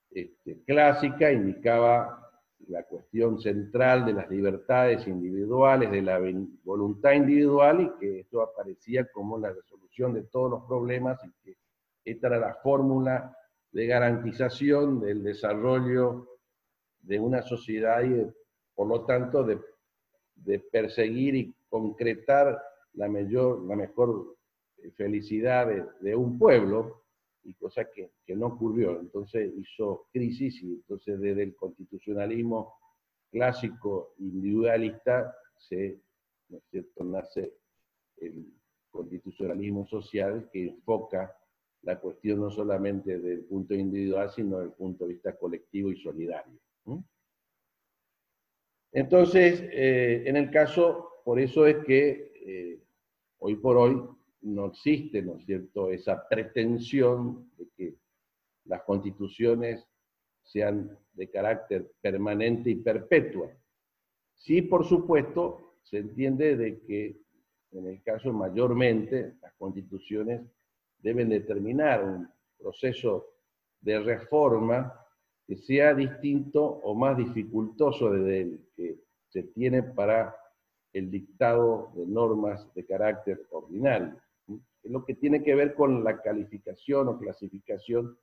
[0.10, 2.22] este, clásica indicaba
[2.68, 6.20] la cuestión central de las libertades individuales, de la
[6.64, 11.58] voluntad individual y que esto aparecía como la resolución de todos los problemas y que
[12.06, 13.36] esta era la fórmula
[13.72, 16.28] de garantización del desarrollo
[17.02, 18.26] de una sociedad y
[18.76, 19.60] por lo tanto de,
[20.72, 22.62] perseguir y concretar
[22.94, 24.38] la, mayor, la mejor
[24.96, 25.68] felicidad
[26.02, 27.06] de, un pueblo,
[27.44, 29.00] y cosa que, que, no ocurrió.
[29.00, 32.76] Entonces hizo crisis y entonces desde el constitucionalismo
[33.32, 36.00] clásico individualista se,
[36.50, 37.54] ¿no es cierto?, nace
[38.18, 38.46] el
[38.92, 41.36] constitucionalismo social que enfoca
[41.84, 45.90] la cuestión no solamente desde el punto individual, sino desde el punto de vista colectivo
[45.90, 46.60] y solidario.
[48.94, 52.80] Entonces, eh, en el caso, por eso es que eh,
[53.40, 54.02] hoy por hoy
[54.42, 57.96] no existe, ¿no es cierto?, esa pretensión de que
[58.66, 59.88] las constituciones
[60.44, 63.52] sean de carácter permanente y perpetua.
[64.36, 67.22] Sí, por supuesto, se entiende de que
[67.72, 70.42] en el caso mayormente las constituciones
[71.00, 73.34] deben determinar un proceso
[73.80, 74.94] de reforma
[75.48, 80.36] que sea distinto o más dificultoso desde el que se tiene para
[80.94, 84.22] el dictado de normas de carácter ordinario.
[84.84, 88.18] Es lo que tiene que ver con la calificación o clasificación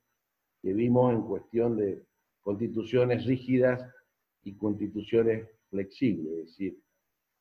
[0.61, 2.03] que vimos en cuestión de
[2.41, 3.83] constituciones rígidas
[4.43, 6.31] y constituciones flexibles.
[6.33, 6.79] Es decir,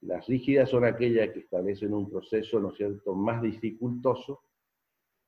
[0.02, 4.42] las rígidas son aquellas que establecen un proceso, ¿no es cierto?, más dificultoso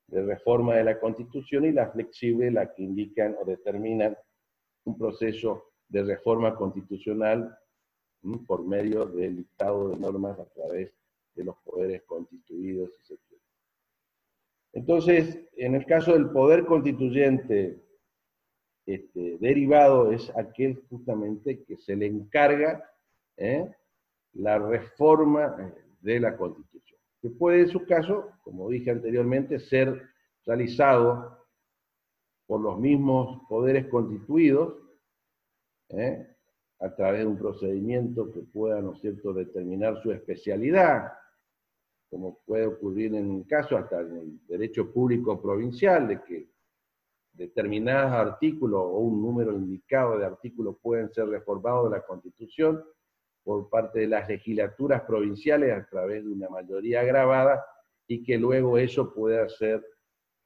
[0.07, 4.17] de reforma de la Constitución y las flexibles, las que indican o determinan
[4.85, 7.57] un proceso de reforma constitucional
[8.45, 10.91] por medio del dictado de normas a través
[11.35, 13.19] de los poderes constituidos, etc.
[14.73, 17.83] Entonces, en el caso del poder constituyente
[18.85, 22.89] este, derivado es aquel justamente que se le encarga
[23.37, 23.69] ¿eh?
[24.33, 26.81] la reforma eh, de la Constitución
[27.21, 30.09] que puede en su caso, como dije anteriormente, ser
[30.45, 31.45] realizado
[32.47, 34.75] por los mismos poderes constituidos,
[35.89, 36.30] ¿eh?
[36.81, 41.11] A través de un procedimiento que pueda, ¿no es cierto?, determinar su especialidad,
[42.09, 46.49] como puede ocurrir en un caso hasta en el derecho público provincial, de que
[47.33, 52.83] determinados artículos o un número indicado de artículos pueden ser reformados de la Constitución
[53.43, 57.63] por parte de las legislaturas provinciales a través de una mayoría agravada
[58.07, 59.85] y que luego eso pueda ser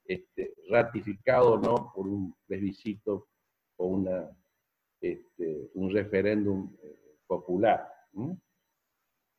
[0.06, 3.30] este, ratificado o no por un plebiscito
[3.78, 4.30] o una,
[5.12, 7.88] este, un referéndum eh, popular.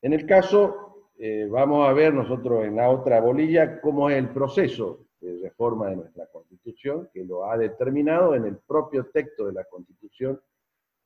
[0.03, 4.29] En el caso, eh, vamos a ver nosotros en la otra bolilla cómo es el
[4.31, 9.53] proceso de reforma de nuestra Constitución, que lo ha determinado en el propio texto de
[9.53, 10.41] la Constitución,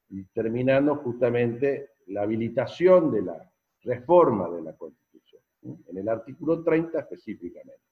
[0.08, 7.89] determinando justamente la habilitación de la reforma de la Constitución, en el artículo 30 específicamente.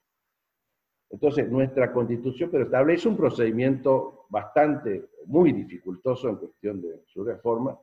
[1.11, 7.79] Entonces, nuestra Constitución, pero establece un procedimiento bastante, muy dificultoso en cuestión de su reforma,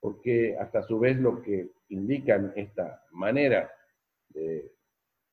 [0.00, 3.70] porque hasta su vez lo que indican esta manera
[4.28, 4.72] de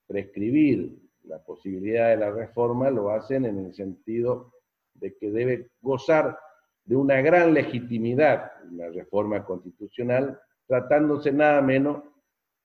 [0.07, 4.53] prescribir la posibilidad de la reforma lo hacen en el sentido
[4.93, 6.37] de que debe gozar
[6.85, 12.03] de una gran legitimidad la reforma constitucional, tratándose nada menos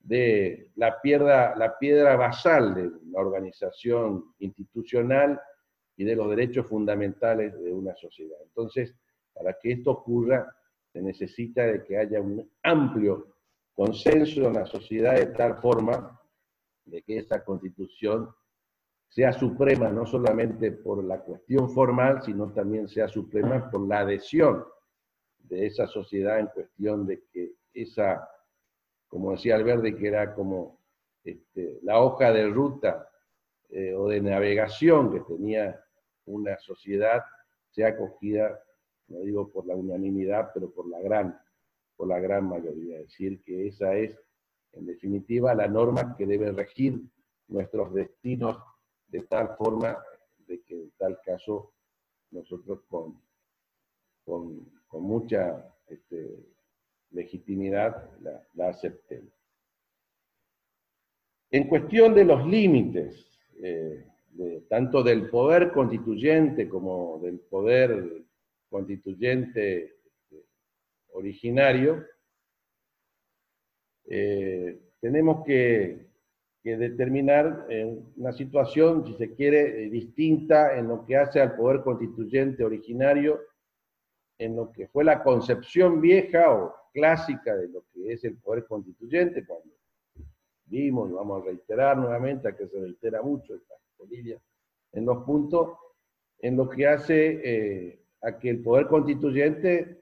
[0.00, 5.40] de la piedra, la piedra basal de la organización institucional
[5.96, 8.38] y de los derechos fundamentales de una sociedad.
[8.42, 8.94] Entonces,
[9.34, 10.54] para que esto ocurra,
[10.92, 13.36] se necesita de que haya un amplio
[13.74, 16.20] consenso en la sociedad de tal forma
[16.84, 18.28] de que esa constitución
[19.09, 24.64] sea suprema no solamente por la cuestión formal, sino también sea suprema por la adhesión
[25.38, 28.28] de esa sociedad en cuestión de que esa,
[29.11, 30.78] como decía Alberti, que era como
[31.22, 33.11] este, la hoja de ruta
[33.68, 35.84] eh, o de navegación que tenía
[36.26, 37.22] una sociedad,
[37.70, 38.62] sea acogida,
[39.08, 41.38] no digo por la unanimidad, pero por la gran,
[41.96, 43.00] por la gran mayoría.
[43.00, 44.18] Es decir, que esa es,
[44.72, 47.02] en definitiva, la norma que debe regir
[47.48, 48.58] nuestros destinos
[49.08, 49.98] de tal forma
[50.46, 51.72] de que en tal caso
[52.30, 53.20] nosotros con,
[54.24, 56.46] con, mucha este,
[57.11, 58.11] legitimidad
[58.68, 59.32] aceptemos.
[61.50, 63.26] En cuestión de los límites,
[63.62, 64.06] eh,
[64.68, 68.22] tanto del poder constituyente como del poder
[68.68, 70.46] constituyente este,
[71.12, 72.06] originario,
[74.08, 76.08] eh, tenemos que,
[76.62, 77.66] determinar
[78.16, 83.40] una situación, si se quiere, eh, distinta en lo que hace al poder constituyente originario,
[84.41, 88.64] en lo que fue la concepción vieja o clásica de lo que es el poder
[88.64, 89.68] constituyente, cuando
[90.64, 94.41] vimos, y vamos a reiterar nuevamente, a que se reitera mucho esta Bolivia,
[94.93, 95.76] en los puntos
[96.38, 100.01] en lo que hace eh, a que el poder constituyente,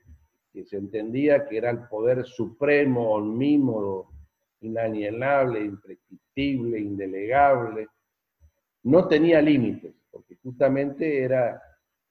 [0.53, 4.13] que se entendía que era el poder supremo, omnímodo,
[4.61, 7.89] inalienable, imprescriptible, indelegable,
[8.85, 11.61] no tenía límites, porque justamente era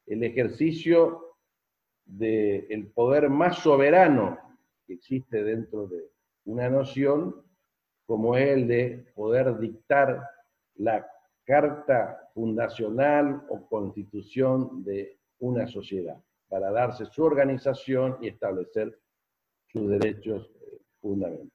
[0.05, 1.26] el ejercicio
[2.07, 4.37] del poder más soberano
[4.85, 6.09] que existe dentro de
[6.45, 7.35] una noción,
[8.05, 10.23] como es el de poder dictar
[10.75, 11.05] la
[11.43, 18.97] carta fundacional o constitución de una sociedad, para darse su organización y establecer
[19.67, 21.51] sus derechos eh, fundamentales.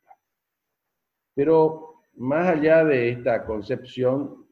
[1.34, 4.42] Pero más allá de esta concepción,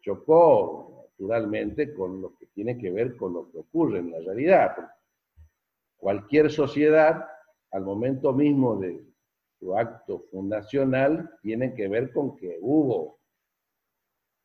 [0.00, 4.76] chocó naturalmente con lo que tiene que ver con lo que ocurre en la realidad.
[6.04, 7.26] Cualquier sociedad,
[7.70, 9.02] al momento mismo de
[9.58, 13.20] su acto fundacional, tiene que ver con que hubo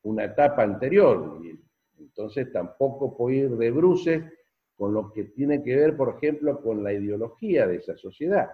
[0.03, 1.41] una etapa anterior.
[1.43, 1.59] Y
[2.01, 4.23] entonces tampoco puede ir de bruces
[4.77, 8.49] con lo que tiene que ver, por ejemplo, con la ideología de esa sociedad.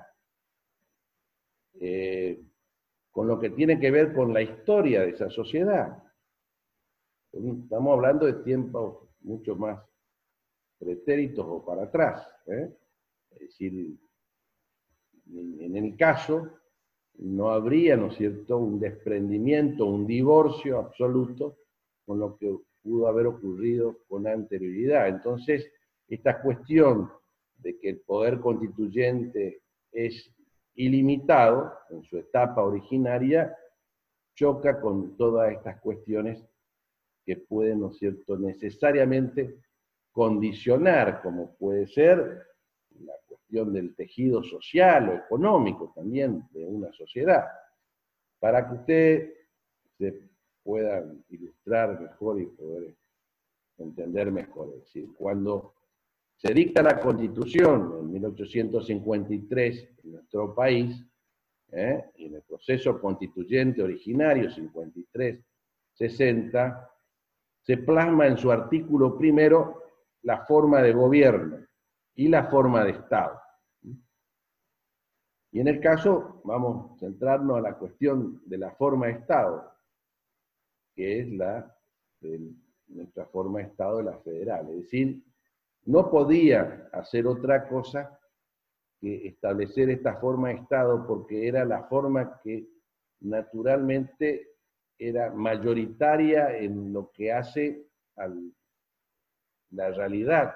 [1.79, 2.43] Eh,
[3.11, 6.03] con lo que tiene que ver con la historia de esa sociedad.
[7.31, 9.79] Estamos hablando de tiempos mucho más
[10.79, 12.27] pretéritos o para atrás.
[12.47, 12.75] ¿eh?
[13.35, 13.97] Es decir,
[15.33, 16.49] en el caso
[17.17, 21.57] no habría, ¿no es cierto?, un desprendimiento, un divorcio absoluto
[22.05, 25.07] con lo que pudo haber ocurrido con anterioridad.
[25.07, 25.71] Entonces,
[26.07, 27.09] esta cuestión
[27.57, 29.61] de que el poder constituyente
[29.91, 30.31] es
[30.75, 33.55] ilimitado en su etapa originaria,
[34.35, 36.43] choca con todas estas cuestiones
[37.25, 39.55] que pueden, ¿no es cierto?, necesariamente
[40.11, 42.45] condicionar, como puede ser
[42.99, 43.13] la
[43.45, 47.45] cuestión del tejido social o económico también de una sociedad,
[48.39, 49.33] para que usted
[49.97, 50.21] se
[50.63, 52.95] pueda ilustrar mejor y poder
[53.77, 54.73] entender mejor.
[54.81, 55.75] Es cuando
[56.35, 61.05] se dicta la constitución en 1853 en nuestro país,
[61.71, 62.03] ¿eh?
[62.15, 66.89] y en el proceso constituyente originario 53-60,
[67.61, 69.83] se plasma en su artículo primero
[70.23, 71.64] la forma de gobierno
[72.15, 73.39] y la forma de Estado.
[75.51, 79.71] Y en el caso, vamos a centrarnos a la cuestión de la forma de Estado,
[80.93, 81.73] que es la
[82.87, 84.69] nuestra forma de Estado de la federal.
[84.69, 85.23] Es decir,
[85.85, 88.19] no podía hacer otra cosa
[88.99, 92.67] que establecer esta forma de Estado porque era la forma que
[93.21, 94.55] naturalmente
[94.97, 97.87] era mayoritaria en lo que hace
[98.17, 98.27] a
[99.71, 100.55] la realidad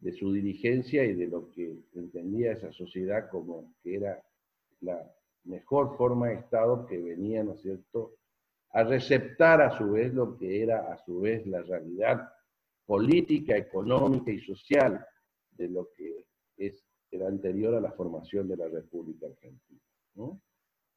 [0.00, 4.22] de su dirigencia y de lo que entendía esa sociedad como que era
[4.80, 5.12] la
[5.44, 8.14] mejor forma de Estado que venía, ¿no es cierto?,
[8.70, 12.28] a receptar a su vez lo que era a su vez la realidad
[12.86, 15.04] política, económica y social
[15.52, 16.26] de lo que
[16.56, 19.80] es, era anterior a la formación de la República Argentina.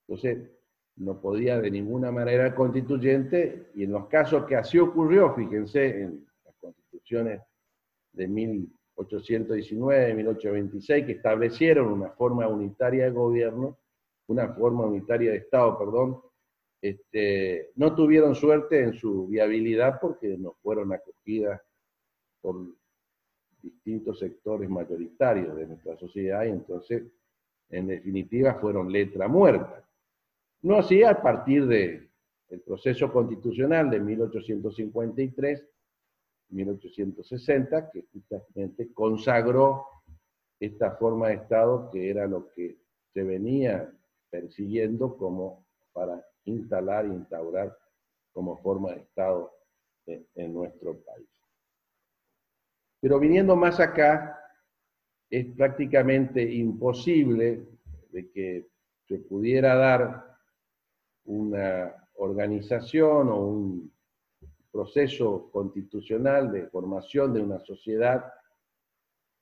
[0.07, 0.49] Entonces,
[0.97, 6.27] no podía de ninguna manera constituyente, y en los casos que así ocurrió, fíjense, en
[6.45, 7.41] las constituciones
[8.11, 8.27] de
[9.03, 13.77] 1819, 1826, que establecieron una forma unitaria de gobierno,
[14.27, 16.21] una forma unitaria de Estado, perdón,
[16.81, 21.61] este, no tuvieron suerte en su viabilidad porque no fueron acogidas
[22.41, 22.55] por
[23.61, 27.03] distintos sectores mayoritarios de nuestra sociedad y entonces,
[27.69, 29.87] en definitiva, fueron letra muerta.
[30.63, 32.09] No así a partir del
[32.65, 35.67] proceso constitucional de 1853,
[36.51, 39.85] 1860, que justamente consagró
[40.59, 42.77] esta forma de Estado que era lo que
[43.13, 43.91] se venía
[44.29, 47.75] persiguiendo como para instalar e instaurar
[48.31, 49.51] como forma de Estado
[50.05, 51.27] en nuestro país.
[53.01, 54.37] Pero viniendo más acá,
[55.29, 57.65] es prácticamente imposible
[58.11, 58.67] de que
[59.07, 60.37] se pudiera dar
[61.25, 63.93] una organización o un
[64.71, 68.31] proceso constitucional de formación de una sociedad,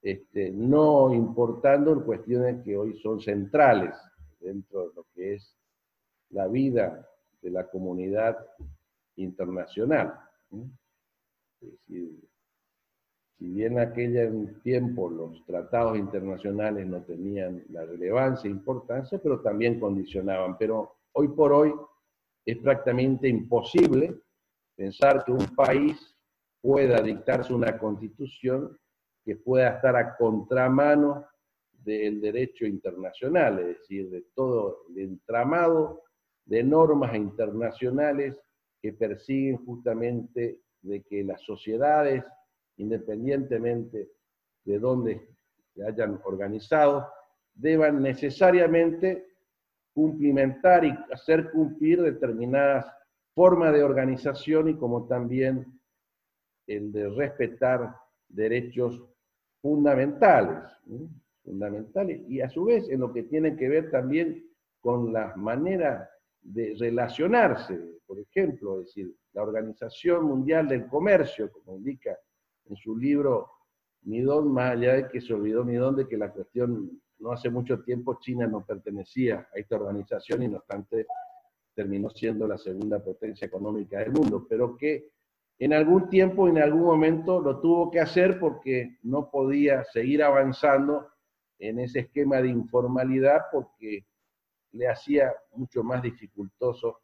[0.02, 3.96] este, no importando cuestiones que hoy son centrales
[4.40, 5.56] dentro de lo que es
[6.30, 7.08] la vida
[7.42, 8.38] de la comunidad
[9.16, 10.20] internacional.
[13.40, 19.42] Si bien en aquel tiempo los tratados internacionales no tenían la relevancia e importancia, pero
[19.42, 20.58] también condicionaban.
[20.58, 21.74] Pero hoy por hoy
[22.46, 24.22] es prácticamente imposible
[24.80, 26.16] pensar que un país
[26.62, 28.80] pueda dictarse una constitución
[29.26, 31.26] que pueda estar a contramano
[31.74, 36.04] del derecho internacional, es decir, de todo el entramado
[36.46, 38.40] de normas internacionales
[38.82, 42.24] que persiguen justamente de que las sociedades
[42.78, 44.12] independientemente
[44.64, 45.28] de dónde
[45.76, 47.06] se hayan organizado,
[47.54, 49.28] deban necesariamente
[49.94, 52.86] cumplimentar y hacer cumplir determinadas
[53.40, 55.66] formas de organización y como también
[56.68, 57.96] el de respetar
[58.28, 59.02] derechos
[59.62, 60.70] fundamentales,
[61.42, 64.46] fundamentales, y a su vez en lo que tiene que ver también
[64.82, 66.10] con la manera
[66.42, 72.18] de relacionarse, por ejemplo, es decir, la Organización Mundial del Comercio, como indica
[72.66, 73.50] en su libro
[74.02, 77.84] Midón, más allá de que se olvidó Midón de que la cuestión, no hace mucho
[77.84, 81.08] tiempo China no pertenecía a esta organización y no obstante
[81.80, 85.12] terminó siendo la segunda potencia económica del mundo, pero que
[85.58, 91.08] en algún tiempo, en algún momento lo tuvo que hacer porque no podía seguir avanzando
[91.58, 94.06] en ese esquema de informalidad porque
[94.74, 97.00] le hacía mucho más dificultoso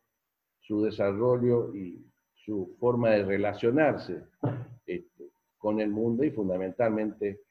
[0.60, 4.24] su desarrollo y su forma de relacionarse.
[4.86, 7.44] Este, con el mundo y fundamentalmente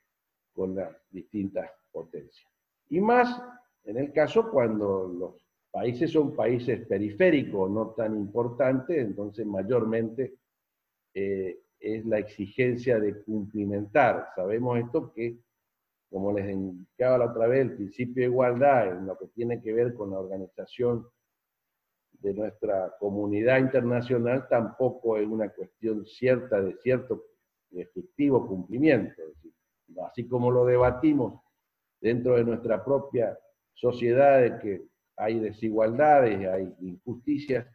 [0.52, 2.46] con las distintas potencias.
[2.90, 3.42] Y más
[3.84, 5.43] en el caso cuando los
[5.74, 10.36] países son países periféricos, no tan importantes, entonces mayormente
[11.12, 14.28] eh, es la exigencia de cumplimentar.
[14.36, 15.36] Sabemos esto que,
[16.08, 19.72] como les indicaba la otra vez, el principio de igualdad en lo que tiene que
[19.72, 21.08] ver con la organización
[22.20, 27.24] de nuestra comunidad internacional tampoco es una cuestión cierta de cierto
[27.72, 29.20] efectivo cumplimiento.
[30.06, 31.42] así como lo debatimos
[32.00, 33.36] dentro de nuestra propia
[33.74, 37.66] sociedad de que hay desigualdades, hay injusticias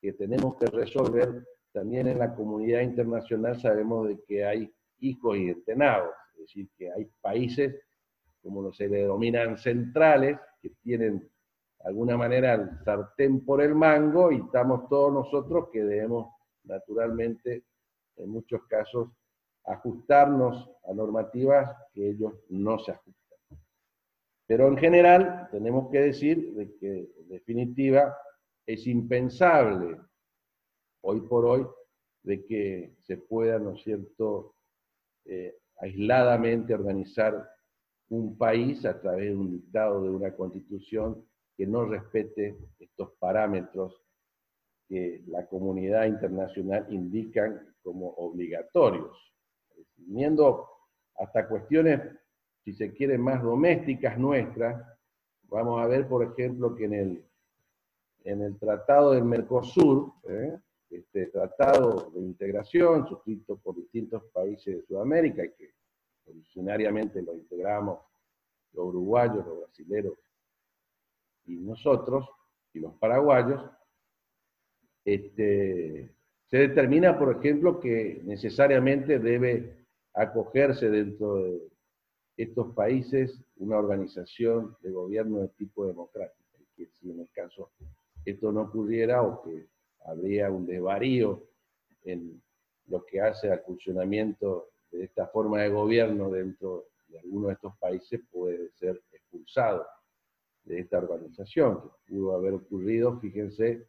[0.00, 5.48] que tenemos que resolver, también en la comunidad internacional sabemos de que hay hijos y
[5.48, 7.74] entrenados, es decir, que hay países,
[8.42, 14.30] como se le denominan centrales, que tienen de alguna manera el sartén por el mango
[14.30, 16.28] y estamos todos nosotros que debemos
[16.64, 17.64] naturalmente
[18.16, 19.08] en muchos casos
[19.64, 23.23] ajustarnos a normativas que ellos no se ajustan.
[24.46, 28.16] Pero en general tenemos que decir de que en definitiva
[28.66, 29.98] es impensable
[31.02, 31.66] hoy por hoy
[32.22, 34.54] de que se pueda, ¿no es cierto?,
[35.26, 37.50] eh, aisladamente organizar
[38.08, 41.26] un país a través de un dictado de una constitución
[41.56, 44.02] que no respete estos parámetros
[44.88, 49.34] que la comunidad internacional indican como obligatorios
[49.96, 50.68] viniendo
[51.16, 52.00] hasta cuestiones,
[52.64, 54.82] si se quiere, más domésticas nuestras,
[55.48, 57.24] vamos a ver, por ejemplo, que en el,
[58.24, 60.58] en el Tratado del Mercosur, ¿eh?
[60.90, 65.74] este tratado de integración suscrito por distintos países de Sudamérica, y que
[66.26, 67.98] originariamente lo integramos
[68.72, 70.14] los uruguayos, los brasileños
[71.46, 72.28] y nosotros,
[72.72, 73.62] y los paraguayos,
[75.04, 76.14] este,
[76.46, 81.73] se determina, por ejemplo, que necesariamente debe acogerse dentro de
[82.36, 86.42] estos países una organización de gobierno de tipo democrático.
[86.76, 87.70] Que si en el caso
[88.24, 89.68] esto no ocurriera o que
[90.04, 91.42] habría un desvarío
[92.04, 92.42] en
[92.86, 97.76] lo que hace al funcionamiento de esta forma de gobierno dentro de alguno de estos
[97.78, 99.86] países, puede ser expulsado
[100.64, 103.86] de esta organización, que pudo haber ocurrido, fíjense,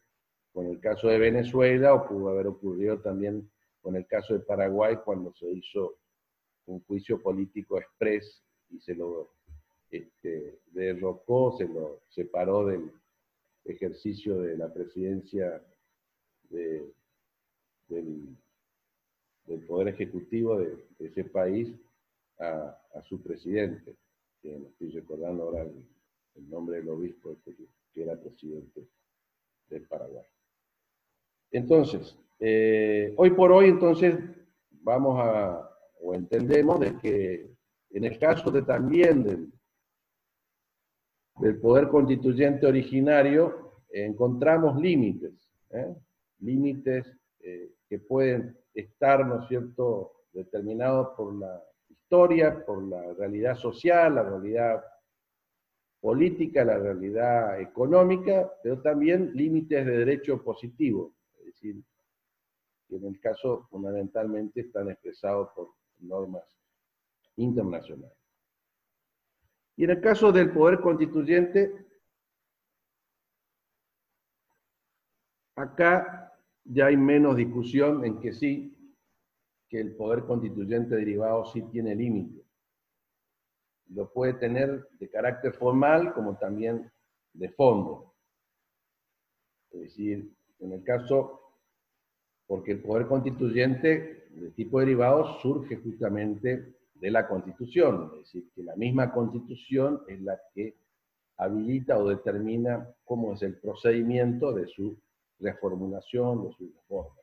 [0.54, 3.50] con el caso de Venezuela o pudo haber ocurrido también
[3.82, 5.98] con el caso de Paraguay cuando se hizo
[6.68, 9.32] un juicio político express y se lo
[9.89, 12.91] este, derrocó, se lo separó del
[13.63, 15.61] ejercicio de la presidencia
[16.49, 16.93] del,
[19.68, 21.74] Poder Ejecutivo de, ese país
[22.39, 23.95] a, su presidente,
[24.41, 28.86] que no estoy recordando ahora el, nombre del obispo este que, era presidente
[29.70, 30.26] del Paraguay.
[31.51, 34.18] Entonces, eh, hoy por hoy, entonces,
[34.72, 35.74] vamos a,
[36.06, 37.49] o entendemos de que
[37.89, 39.51] en el caso de también del,
[41.60, 45.34] poder constituyente originario, encontramos límites,
[45.72, 45.95] ¿eh?
[46.39, 47.06] límites
[47.39, 54.16] eh, que pueden estar, ¿no es cierto?, determinados por la historia, por la realidad social,
[54.16, 54.84] la realidad
[55.99, 61.82] política, la realidad económica, pero también límites de derecho positivo, es decir,
[62.88, 66.43] que en el caso fundamentalmente están expresados por normas
[67.38, 68.12] internacional.
[69.78, 71.86] Y en el caso del poder constituyente,
[75.56, 76.34] acá
[76.64, 78.72] ya hay menos discusión en que sí,
[79.70, 82.43] que el poder constituyente derivado sí tiene límite.
[83.89, 86.91] Lo puede tener de carácter formal como también
[87.34, 88.14] de fondo.
[89.72, 91.41] Es decir, en el caso,
[92.48, 98.64] porque el poder constituyente de tipo derivado surge justamente de la Constitución, es decir, que
[98.64, 100.76] la misma Constitución es la que
[101.38, 104.98] habilita o determina cómo es el procedimiento de su
[105.40, 107.16] reformulación, de su reforma.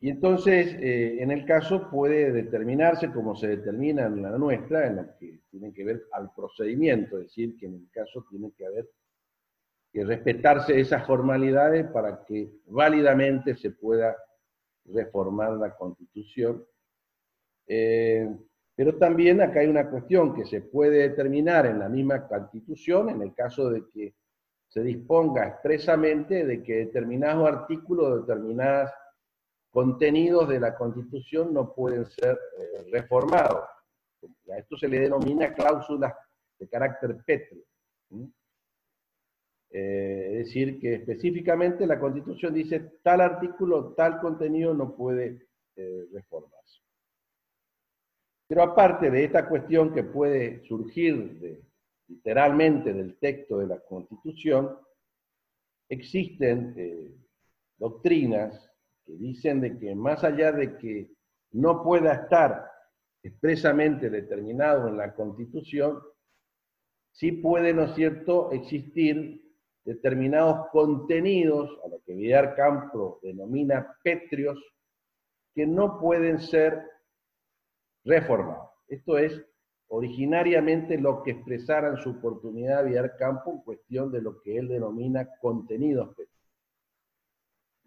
[0.00, 4.96] Y entonces, eh, en el caso puede determinarse, como se determina en la nuestra, en
[4.96, 8.64] la que tiene que ver al procedimiento, es decir, que en el caso tiene que
[8.64, 8.88] haber
[9.92, 14.14] que respetarse esas formalidades para que válidamente se pueda
[14.92, 16.64] reformar la Constitución.
[17.66, 18.28] Eh,
[18.74, 23.22] pero también acá hay una cuestión que se puede determinar en la misma Constitución en
[23.22, 24.14] el caso de que
[24.68, 28.90] se disponga expresamente de que determinados artículos, determinados
[29.70, 33.64] contenidos de la Constitución no pueden ser eh, reformados.
[34.50, 36.14] A esto se le denomina cláusulas
[36.58, 37.62] de carácter pétreo.
[39.70, 46.06] Eh, es decir, que específicamente la Constitución dice tal artículo, tal contenido no puede eh,
[46.12, 46.80] reformarse.
[48.46, 51.62] Pero aparte de esta cuestión que puede surgir
[52.08, 54.74] literalmente del texto de la Constitución,
[55.88, 57.14] existen eh,
[57.76, 58.72] doctrinas
[59.04, 61.10] que dicen de que más allá de que
[61.52, 62.70] no pueda estar
[63.22, 66.00] expresamente determinado en la Constitución,
[67.12, 69.47] sí puede, ¿no es cierto?, existir
[69.88, 74.62] determinados contenidos, a lo que Vidal Campo denomina petrios,
[75.54, 76.82] que no pueden ser
[78.04, 78.68] reformados.
[78.86, 79.42] Esto es
[79.86, 84.68] originariamente lo que expresara en su oportunidad Vidal Campo en cuestión de lo que él
[84.68, 86.52] denomina contenidos petrios.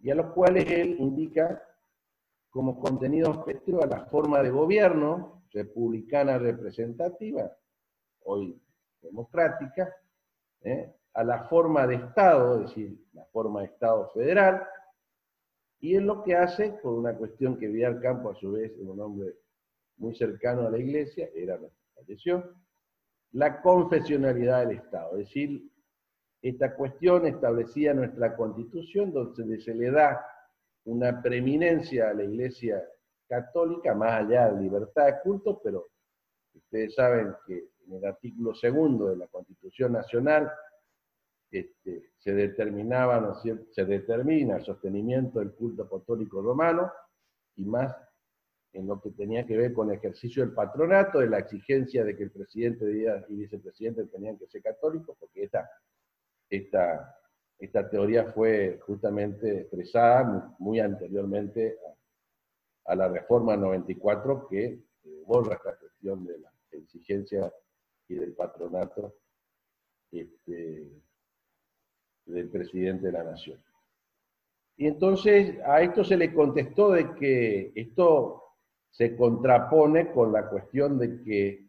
[0.02, 1.62] Y a los cuales él indica
[2.49, 7.56] como contenidos petrios a la forma de gobierno republicana representativa,
[8.24, 8.60] hoy
[9.04, 9.95] democrática,
[10.62, 10.95] ¿eh?
[11.14, 14.64] A la forma de Estado, es decir, la forma de Estado federal,
[15.80, 18.88] y es lo que hace, por una cuestión que Vidal Campo, a su vez, es
[18.88, 19.36] un hombre
[19.97, 21.59] muy cercano a la iglesia, era
[23.34, 25.72] la confesionalidad del Estado, es decir,
[26.41, 30.26] esta cuestión establecida en nuestra Constitución, donde se le da
[30.86, 32.84] una preeminencia a la Iglesia
[33.28, 35.88] católica, más allá de libertad de culto, pero
[36.55, 40.51] ustedes saben que en el artículo segundo de la Constitución Nacional
[41.52, 43.41] este, se determinaba,
[43.72, 46.89] se determina el sostenimiento del culto apostólico romano
[47.56, 47.93] y más
[48.74, 52.16] en lo que tenía que ver con el ejercicio del patronato, de la exigencia de
[52.16, 52.86] que el presidente
[53.28, 55.70] y vicepresidente tenían que ser católicos, porque esta,
[56.49, 57.18] esta,
[57.60, 61.78] esta teoría fue justamente expresada muy, anteriormente
[62.86, 67.54] a, la reforma 94 que eh, borra esta cuestión de la exigencia
[68.08, 69.16] y del patronato
[70.12, 70.89] este,
[72.26, 73.60] del presidente de la nación.
[74.78, 78.44] Y entonces a esto se le contestó de que esto
[78.90, 81.68] se contrapone con la cuestión de que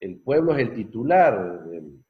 [0.00, 2.02] el pueblo es el titular del,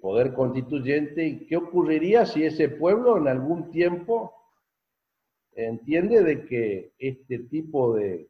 [0.00, 4.32] poder constituyente y qué ocurriría si ese pueblo en algún tiempo
[5.52, 8.28] entiende de que este tipo de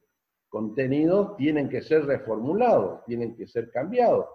[0.48, 4.26] contenidos tienen que ser reformulados, tienen que ser cambiados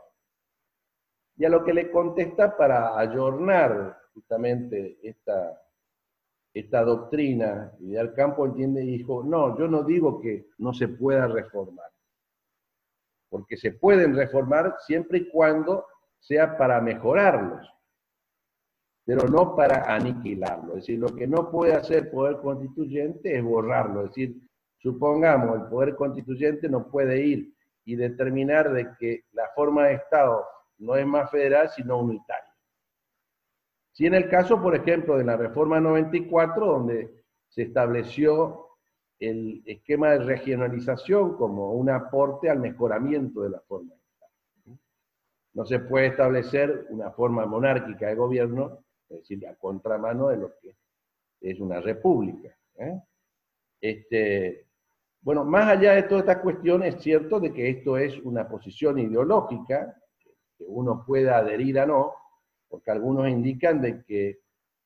[1.37, 5.61] y a lo que le contesta para ayornar justamente esta,
[6.53, 11.27] esta doctrina, Vidal Campo entiende y dijo, no, yo no digo que no se pueda
[11.27, 11.89] reformar,
[13.29, 15.85] porque se pueden reformar siempre y cuando
[16.19, 17.67] sea para mejorarlos,
[19.05, 20.69] pero no para aniquilarlos.
[20.69, 24.01] Es decir, lo que no puede hacer el poder constituyente es borrarlo.
[24.01, 24.41] Es decir,
[24.77, 27.53] supongamos, el poder constituyente no puede ir
[27.85, 30.45] y determinar de que la forma de Estado
[30.81, 32.51] no es más federal, sino unitario.
[33.91, 38.67] Si en el caso, por ejemplo, de la reforma 94, donde se estableció
[39.19, 44.79] el esquema de regionalización como un aporte al mejoramiento de la forma de Estado.
[45.53, 50.57] No se puede establecer una forma monárquica de gobierno, es decir, a contramano de lo
[50.59, 50.75] que
[51.41, 52.57] es una república.
[52.77, 52.99] ¿eh?
[53.79, 54.65] Este,
[55.21, 58.97] bueno, más allá de todas estas cuestiones, es cierto de que esto es una posición
[58.97, 60.00] ideológica,
[60.67, 62.13] uno pueda adherir a no,
[62.69, 64.41] porque algunos indican de que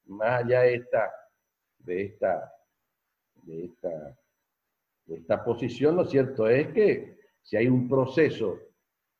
[0.06, 1.12] más allá de esta,
[1.80, 2.54] de esta,
[3.44, 4.18] de esta
[5.08, 8.60] esta posición, lo cierto es que si hay un proceso,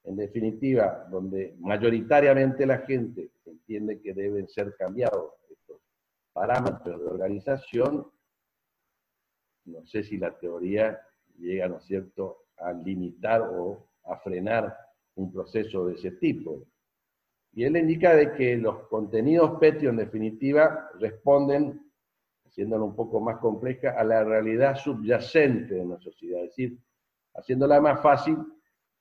[0.04, 5.82] en definitiva, donde mayoritariamente la gente entiende que deben ser cambiados estos
[6.34, 8.12] parámetros de organización,
[9.66, 11.00] no sé si la teoría
[11.38, 14.78] llega, ¿no es cierto?, a limitar o a frenar
[15.16, 16.64] un proceso de ese tipo.
[17.54, 21.82] Y él indica de que los contenidos PETIO en definitiva responden,
[22.46, 26.78] haciéndolo un poco más compleja, a la realidad subyacente de la sociedad, es decir,
[27.34, 28.38] haciéndola más fácil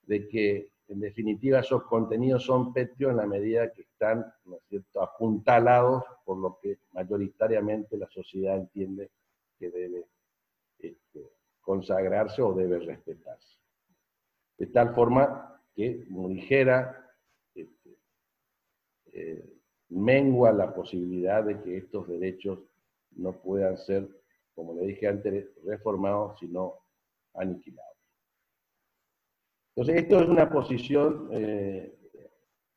[0.03, 4.63] de que en definitiva esos contenidos son PETIO en la medida que están, ¿no es
[4.69, 9.11] cierto?, apuntalados por lo que mayoritariamente la sociedad entiende
[9.59, 10.07] que debe
[10.79, 13.59] este, consagrarse o debe respetarse.
[14.59, 17.11] De tal forma que, como dijera,
[17.55, 17.99] este,
[19.13, 19.55] eh,
[19.89, 22.61] mengua la posibilidad de que estos derechos
[23.13, 24.09] no puedan ser,
[24.55, 26.75] como le dije antes, reformados, sino
[27.35, 27.97] aniquilados.
[29.77, 31.93] Entonces, esto es una posición eh,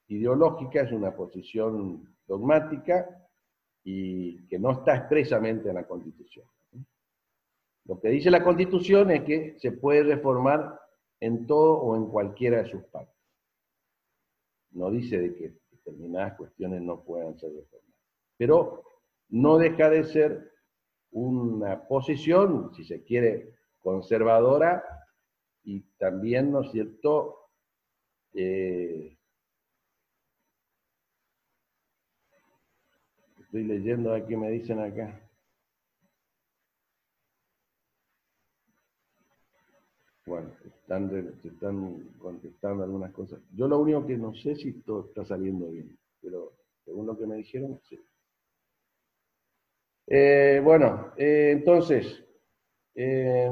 [0.07, 3.07] ideológica, es una posición dogmática
[3.83, 6.45] y que no está expresamente en la Constitución.
[7.85, 10.79] Lo que dice la Constitución es que se puede reformar
[11.19, 13.15] en todo o en cualquiera de sus partes.
[14.71, 17.95] No dice de que determinadas cuestiones no puedan ser reformadas.
[18.37, 18.83] Pero
[19.29, 20.51] no deja de ser
[21.11, 24.83] una posición, si se quiere, conservadora
[25.63, 27.49] y también, ¿no es cierto?,
[28.33, 29.17] eh,
[33.39, 35.27] estoy leyendo aquí, me dicen acá.
[40.25, 40.51] Bueno,
[40.87, 43.39] están, contestando algunas cosas.
[43.53, 46.53] Yo lo único que no sé si todo está saliendo bien, pero
[46.85, 47.99] según lo que me dijeron, sí.
[50.07, 52.23] Eh, bueno, eh, entonces,
[52.95, 53.51] eh,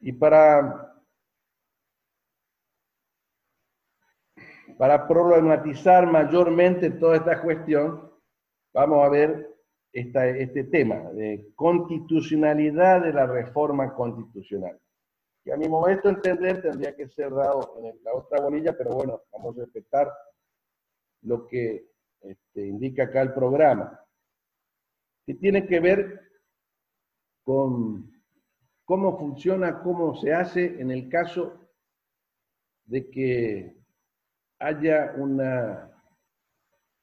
[0.00, 1.00] y para,
[4.76, 8.10] para problematizar mayormente toda esta cuestión,
[8.72, 9.53] vamos a ver
[9.94, 14.78] este tema de constitucionalidad de la reforma constitucional.
[15.44, 18.90] Que a mi momento de entender tendría que ser dado en la otra bolilla, pero
[18.90, 20.12] bueno, vamos a respetar
[21.22, 21.86] lo que
[22.22, 24.00] este, indica acá el programa,
[25.26, 26.20] que tiene que ver
[27.44, 28.10] con
[28.84, 31.60] cómo funciona, cómo se hace en el caso
[32.86, 33.76] de que
[34.58, 35.93] haya una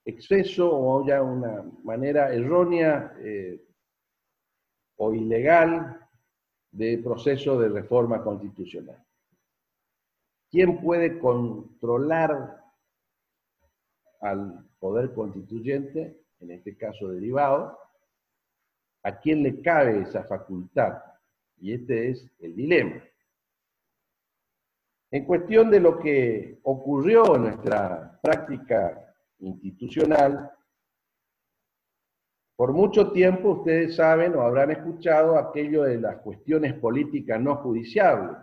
[0.05, 3.61] exceso o haya una manera errónea eh,
[4.97, 5.99] o ilegal
[6.71, 9.03] de proceso de reforma constitucional.
[10.49, 12.61] ¿Quién puede controlar
[14.21, 17.77] al poder constituyente, en este caso derivado?
[19.03, 21.01] ¿A quién le cabe esa facultad?
[21.57, 23.01] Y este es el dilema.
[25.11, 29.10] En cuestión de lo que ocurrió en nuestra práctica
[29.41, 30.51] institucional.
[32.55, 38.37] Por mucho tiempo ustedes saben o habrán escuchado aquello de las cuestiones políticas no judiciables,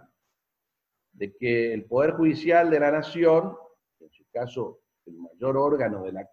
[1.13, 3.57] de que el Poder Judicial de la Nación,
[4.01, 6.31] en su caso el mayor órgano de la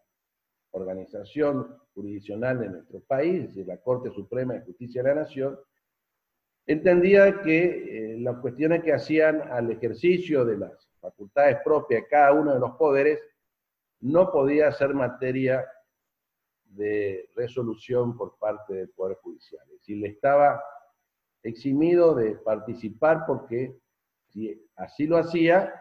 [0.72, 5.57] organización jurisdiccional de nuestro país, es la Corte Suprema de Justicia de la Nación,
[6.66, 12.34] entendía que eh, las cuestiones que hacían al ejercicio de las facultades propias de cada
[12.34, 13.20] uno de los poderes
[14.06, 15.66] no podía ser materia
[16.64, 19.64] de resolución por parte del Poder Judicial.
[19.66, 20.64] Es decir, le estaba
[21.41, 23.76] eximido de participar porque
[24.28, 25.74] si así lo hacía,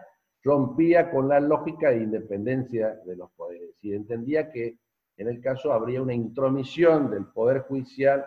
[0.43, 3.77] rompía con la lógica de independencia de los poderes.
[3.83, 4.79] Y entendía que
[5.18, 8.25] en el caso habría una intromisión del Poder Judicial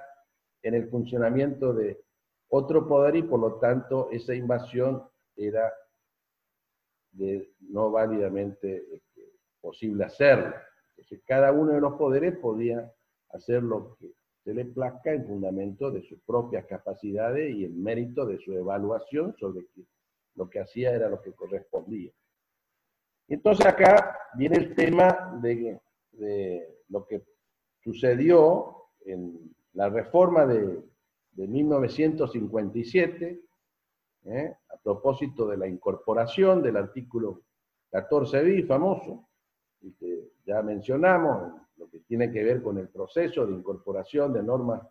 [0.62, 2.00] en el funcionamiento de
[2.50, 5.04] otro poder y por lo tanto esa invasión
[5.36, 5.74] era
[7.60, 9.02] no válidamente
[9.68, 10.55] posible hacerlo.
[10.91, 12.89] Entonces, cada uno de los poderes podía
[13.32, 14.13] hacer lo que
[14.45, 19.36] se le plazca en fundamento de sus propias capacidades y en mérito de su evaluación
[19.38, 19.82] sobre que
[20.36, 22.13] lo que hacía era lo que correspondía.
[23.28, 25.82] Entonces acá viene el tema de,
[26.88, 27.26] lo que
[27.84, 30.82] sucedió en la reforma de,
[31.36, 33.41] 1957,
[34.24, 34.55] ¿eh?
[34.70, 37.41] a propósito de la incorporación del artículo
[37.91, 39.26] 14 bis famoso,
[40.45, 44.82] ya mencionamos, lo que tiene que ver con el proceso de incorporación de normas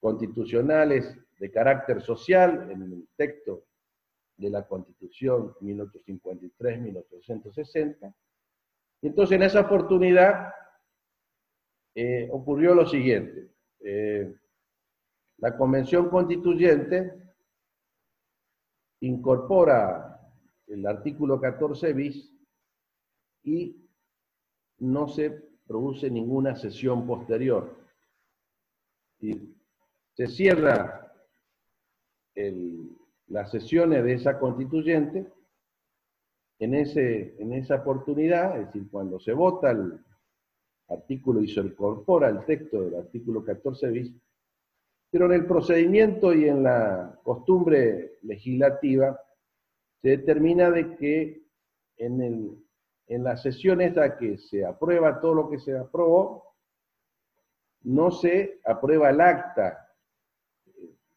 [0.00, 3.64] constitucionales de carácter social en el texto
[4.36, 8.14] de la Constitución 1853-1860.
[9.02, 10.52] Entonces, en esa oportunidad
[11.94, 13.50] eh, ocurrió lo siguiente.
[13.80, 14.34] Eh,
[15.38, 17.12] la Convención Constituyente
[19.00, 20.20] incorpora
[20.66, 22.32] el artículo 14 bis
[23.42, 23.83] y
[24.92, 25.30] no se
[25.66, 27.76] produce ninguna sesión posterior.
[29.20, 29.54] Y
[30.14, 31.12] se cierra
[33.28, 35.26] las sesiones de esa constituyente
[36.58, 39.98] en, ese, en esa oportunidad, es decir, cuando se vota el
[40.88, 44.12] artículo y se incorpora el texto del artículo 14 bis,
[45.10, 49.18] pero en el procedimiento y en la costumbre legislativa
[50.02, 51.42] se determina de que
[51.96, 52.64] en, el,
[53.06, 56.54] en la sesión esta que se aprueba todo lo que se aprobó,
[57.82, 59.88] no se aprueba el acta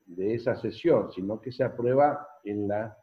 [0.06, 2.98] de esa sesión, sino que se aprueba en la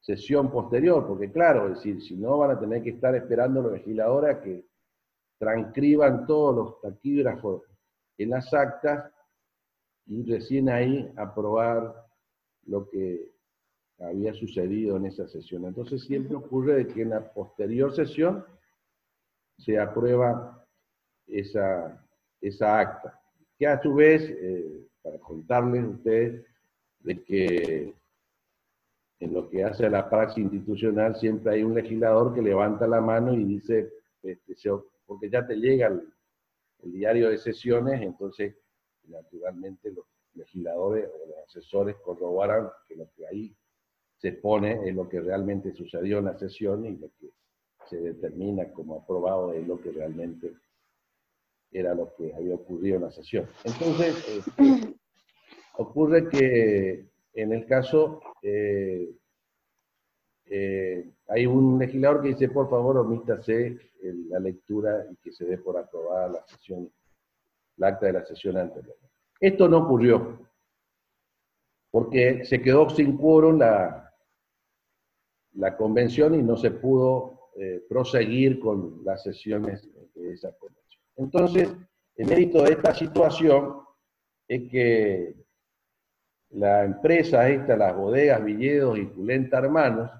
[0.00, 3.72] sesión posterior, porque claro, es decir, si no van a tener que estar esperando los
[3.72, 4.66] legisladores a que
[5.38, 7.62] transcriban todos los taquígrafos
[8.18, 9.12] en las actas
[10.06, 12.06] y recién ahí aprobar
[12.66, 13.35] lo que
[13.98, 15.64] había sucedido en esa sesión.
[15.64, 18.44] Entonces siempre ocurre de que en la posterior sesión
[19.58, 20.66] se aprueba
[21.26, 22.04] esa,
[22.40, 23.20] esa acta,
[23.58, 26.44] que a su vez, eh, para contarles a ustedes,
[27.00, 27.94] de que
[29.20, 33.00] en lo que hace a la praxis institucional siempre hay un legislador que levanta la
[33.00, 33.90] mano y dice,
[34.22, 34.54] este,
[35.06, 38.54] porque ya te llega el diario de sesiones, entonces
[39.04, 43.56] naturalmente los legisladores o los asesores corroboran que lo que ahí
[44.18, 47.30] se pone es lo que realmente sucedió en la sesión y lo que
[47.88, 50.52] se determina como aprobado es lo que realmente
[51.70, 53.46] era lo que había ocurrido en la sesión.
[53.64, 54.94] Entonces, este,
[55.78, 59.10] ocurre que en el caso eh,
[60.46, 63.78] eh, hay un legislador que dice, por favor, omítase
[64.28, 66.90] la lectura y que se dé por aprobada la sesión
[67.76, 68.96] el acta de la sesión anterior.
[69.38, 70.38] Esto no ocurrió,
[71.90, 74.05] porque se quedó sin quórum la,
[75.56, 81.02] la convención y no se pudo eh, proseguir con las sesiones de esa convención.
[81.16, 81.74] Entonces,
[82.16, 83.80] el mérito de esta situación
[84.46, 85.34] es que
[86.50, 90.10] la empresa esta, las bodegas Villedos y Pulenta Hermanos,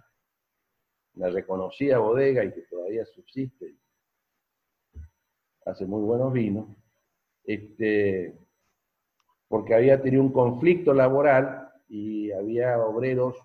[1.15, 3.77] la reconocida bodega y que todavía subsiste,
[5.65, 6.69] hace muy buenos vinos,
[7.45, 8.39] este,
[9.49, 13.37] porque había tenido un conflicto laboral y había obreros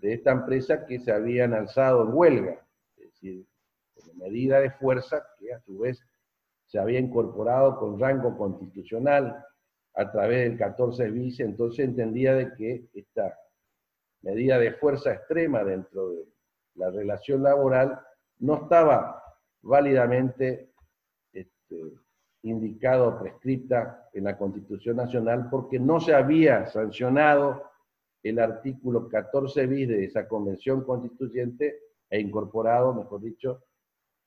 [0.00, 3.46] de esta empresa que se habían alzado en huelga, es decir,
[3.94, 6.04] como medida de fuerza que a su vez
[6.66, 9.44] se había incorporado con rango constitucional
[9.94, 13.36] a través del 14 bis, entonces entendía de que esta
[14.22, 16.24] medida de fuerza extrema dentro de
[16.74, 18.00] la relación laboral
[18.38, 19.22] no estaba
[19.62, 20.70] válidamente
[21.32, 21.76] este,
[22.42, 27.64] indicado, prescrita en la Constitución Nacional, porque no se había sancionado
[28.28, 31.78] el artículo 14 bis de esa convención constituyente
[32.10, 33.64] e incorporado, mejor dicho,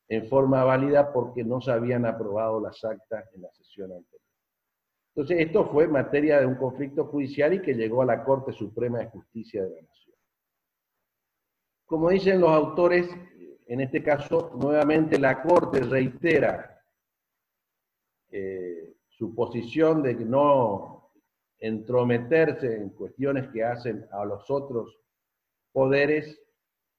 [0.07, 4.21] en forma válida porque no se habían aprobado las actas en la sesión anterior.
[5.15, 8.99] Entonces, esto fue materia de un conflicto judicial y que llegó a la Corte Suprema
[8.99, 10.15] de Justicia de la Nación.
[11.85, 13.09] Como dicen los autores,
[13.67, 16.81] en este caso, nuevamente la Corte reitera
[18.29, 21.00] eh, su posición de no
[21.61, 24.99] entrometerse en cuestiones que hacen a los otros
[25.71, 26.41] poderes,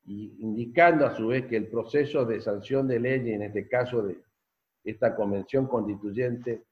[0.04, 4.02] y indicando a su vez que el proceso de sanción de ley, en este caso
[4.02, 4.18] de
[4.84, 6.64] esta convención constituyente,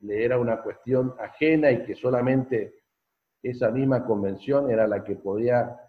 [0.00, 2.82] le era una cuestión ajena y que solamente
[3.42, 5.80] esa misma convención era la que podía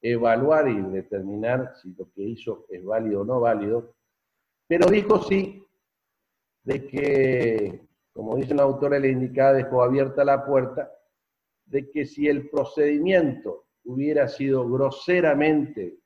[0.00, 3.94] evaluar y determinar si lo que hizo es válido o no válido,
[4.66, 5.64] pero dijo sí
[6.62, 7.80] de que,
[8.14, 10.90] como dice la autora, le indicada dejó abierta la puerta,
[11.66, 15.98] de que si el procedimiento hubiera sido groseramente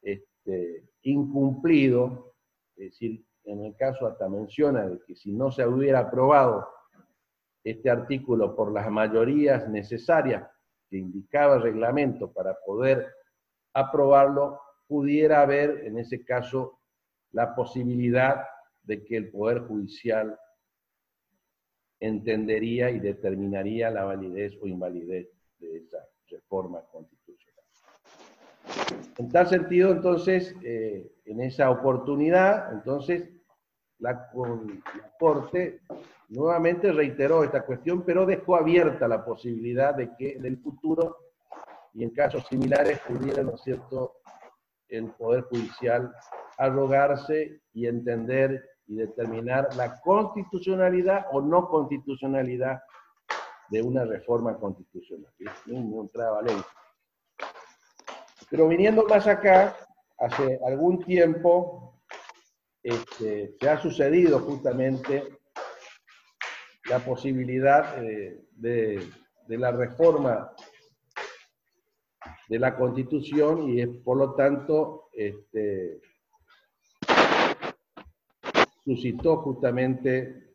[0.00, 2.34] este, incumplido,
[2.76, 6.68] es decir, en el caso hasta menciona de que si no se hubiera aprobado
[7.64, 10.48] este artículo por las mayorías necesarias
[10.88, 13.12] que indicaba el reglamento para poder
[13.74, 16.80] aprobarlo, pudiera haber en ese caso
[17.32, 18.44] la posibilidad
[18.82, 20.38] de que el Poder Judicial
[22.00, 25.28] entendería y determinaría la validez o invalidez
[25.58, 27.64] de esa reforma constitucional.
[29.18, 33.30] En tal sentido, entonces, eh, en esa oportunidad, entonces,
[33.98, 34.30] la,
[35.18, 35.80] Corte
[36.28, 41.16] nuevamente reiteró esta cuestión, pero dejó abierta la posibilidad de que en el futuro
[41.94, 44.16] y en casos similares pudiera, ¿no es cierto?,
[44.88, 46.12] el Poder Judicial
[46.58, 52.80] arrogarse y entender y determinar la constitucionalidad o no constitucionalidad
[53.68, 55.32] de una reforma constitucional.
[55.66, 56.08] No
[58.48, 59.76] Pero viniendo más acá,
[60.18, 62.00] hace algún tiempo
[62.82, 65.24] este, se ha sucedido justamente
[66.88, 69.10] la posibilidad eh, de,
[69.48, 70.52] de la reforma
[72.48, 76.00] de la Constitución y es por lo tanto este,
[78.86, 80.54] suscitó justamente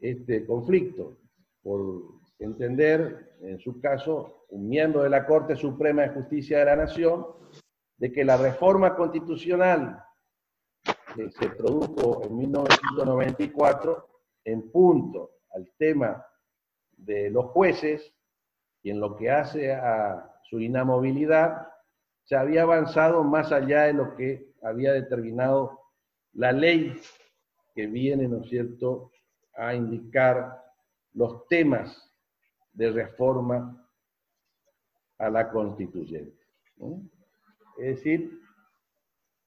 [0.00, 1.18] este conflicto,
[1.60, 6.76] por entender, en su caso, un miembro de la Corte Suprema de Justicia de la
[6.76, 7.26] Nación,
[7.96, 10.00] de que la reforma constitucional
[11.16, 14.08] que se produjo en 1994
[14.44, 16.24] en punto al tema
[16.96, 18.14] de los jueces
[18.82, 21.68] y en lo que hace a su inamovilidad,
[22.22, 25.83] se había avanzado más allá de lo que había determinado
[26.34, 26.96] la ley
[27.74, 29.10] que viene, ¿no es cierto?,
[29.56, 30.62] a indicar
[31.12, 32.10] los temas
[32.72, 33.88] de reforma
[35.18, 36.44] a la constituyente.
[37.78, 38.40] Es decir,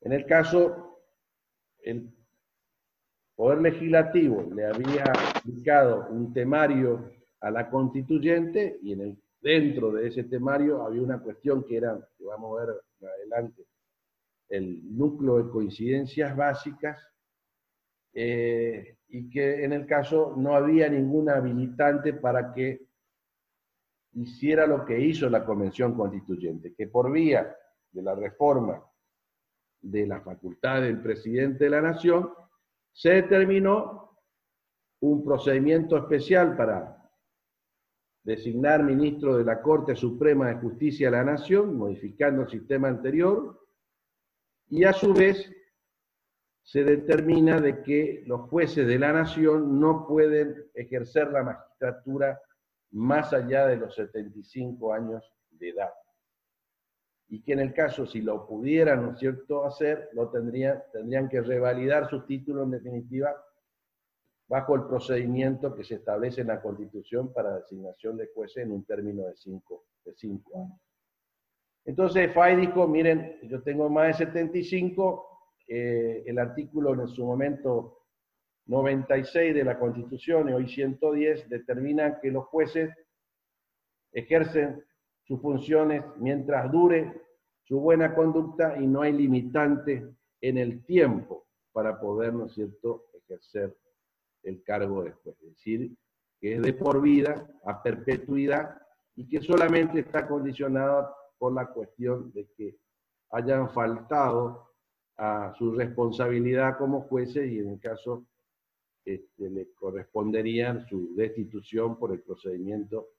[0.02, 1.02] en el caso,
[1.80, 2.10] el
[3.36, 5.04] Poder Legislativo le había
[5.46, 7.12] indicado un temario
[7.42, 11.98] a la constituyente y en el dentro de ese temario había una cuestión que era,
[12.18, 13.64] que vamos a ver adelante,
[14.50, 17.02] el núcleo de coincidencias básicas,
[18.14, 22.88] eh, y que en el caso no había ningún habilitante para que
[24.14, 27.56] hiciera lo que hizo la Convención Constituyente, que por vía
[27.92, 28.84] de la reforma
[29.82, 32.34] de la facultad del presidente de la Nación,
[32.92, 34.18] se determinó
[35.02, 36.98] un procedimiento especial para
[38.24, 43.67] designar ministro de la Corte Suprema de Justicia de la Nación, modificando el sistema anterior,
[44.70, 45.50] y a su vez
[46.64, 52.42] se determina de que los jueces de la Nación no pueden ejercer la magistratura
[52.92, 55.94] más allá de los 75 años de edad.
[57.30, 61.30] Y que en el caso, si lo pudieran, ¿no es cierto?, hacer, lo tendrían, tendrían
[61.30, 63.36] que revalidar su título en definitiva
[64.48, 68.86] bajo el procedimiento que se establece en la Constitución para designación de jueces en un
[68.86, 70.87] término de cinco, de cinco años.
[71.88, 75.26] Entonces FAI dijo, miren, yo tengo más de 75,
[75.70, 78.04] eh, el artículo en su momento
[78.66, 82.94] 96 de la Constitución y hoy 110 determina que los jueces
[84.12, 84.84] ejercen
[85.24, 87.22] sus funciones mientras dure
[87.64, 93.06] su buena conducta y no hay limitante en el tiempo para poder, ¿no es cierto?,
[93.14, 93.78] ejercer
[94.44, 95.38] el cargo después.
[95.42, 95.96] Es decir,
[96.42, 98.78] que es de por vida, a perpetuidad,
[99.16, 102.78] y que solamente está condicionada por la cuestión de que
[103.32, 104.68] hayan faltado
[105.18, 108.26] a su responsabilidad como jueces y en el caso
[109.04, 113.10] este, le correspondería su destitución por el procedimiento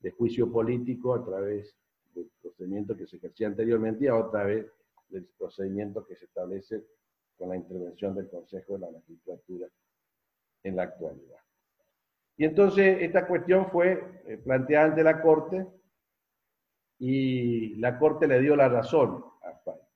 [0.00, 1.76] de juicio político a través
[2.14, 4.66] del procedimiento que se ejercía anteriormente y a otra vez
[5.08, 6.84] del procedimiento que se establece
[7.36, 9.68] con la intervención del Consejo de la Magistratura
[10.62, 11.38] en la actualidad.
[12.36, 15.66] Y entonces esta cuestión fue eh, planteada ante la Corte
[17.00, 19.88] y la Corte le dio la razón a España.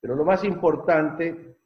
[0.00, 1.56] Pero lo más importante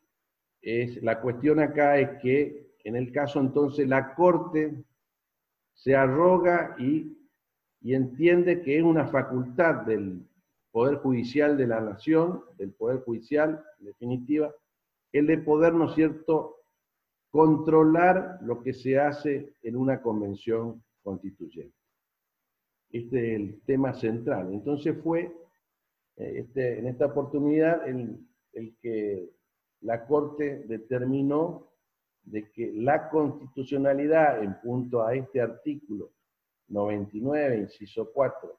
[0.61, 4.84] es, la cuestión acá es que en el caso entonces la Corte
[5.72, 7.16] se arroga y,
[7.80, 10.22] y entiende que es una facultad del
[10.70, 14.55] Poder Judicial de la Nación, del Poder Judicial, en definitiva,
[15.12, 16.57] el de poder, ¿no es cierto?,
[17.30, 21.86] controlar lo que se hace en una convención constituyente.
[22.99, 24.53] Este es el tema central.
[24.53, 25.32] Entonces fue
[26.16, 28.18] eh, este, en esta oportunidad el,
[28.53, 29.30] el que
[29.80, 31.70] la Corte determinó
[32.22, 36.11] de que la constitucionalidad en punto a este artículo
[36.68, 38.59] 99, inciso 4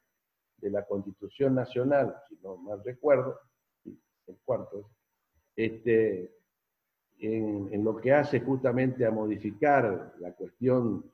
[0.56, 3.38] de la Constitución Nacional, si no mal recuerdo,
[3.84, 4.90] el cuarto,
[5.56, 6.34] este,
[7.18, 11.10] en, lo que hace justamente a modificar la cuestión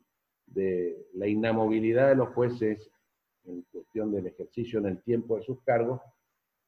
[0.47, 2.91] de la inamovilidad de los jueces
[3.45, 6.01] en cuestión del ejercicio en el tiempo de sus cargos,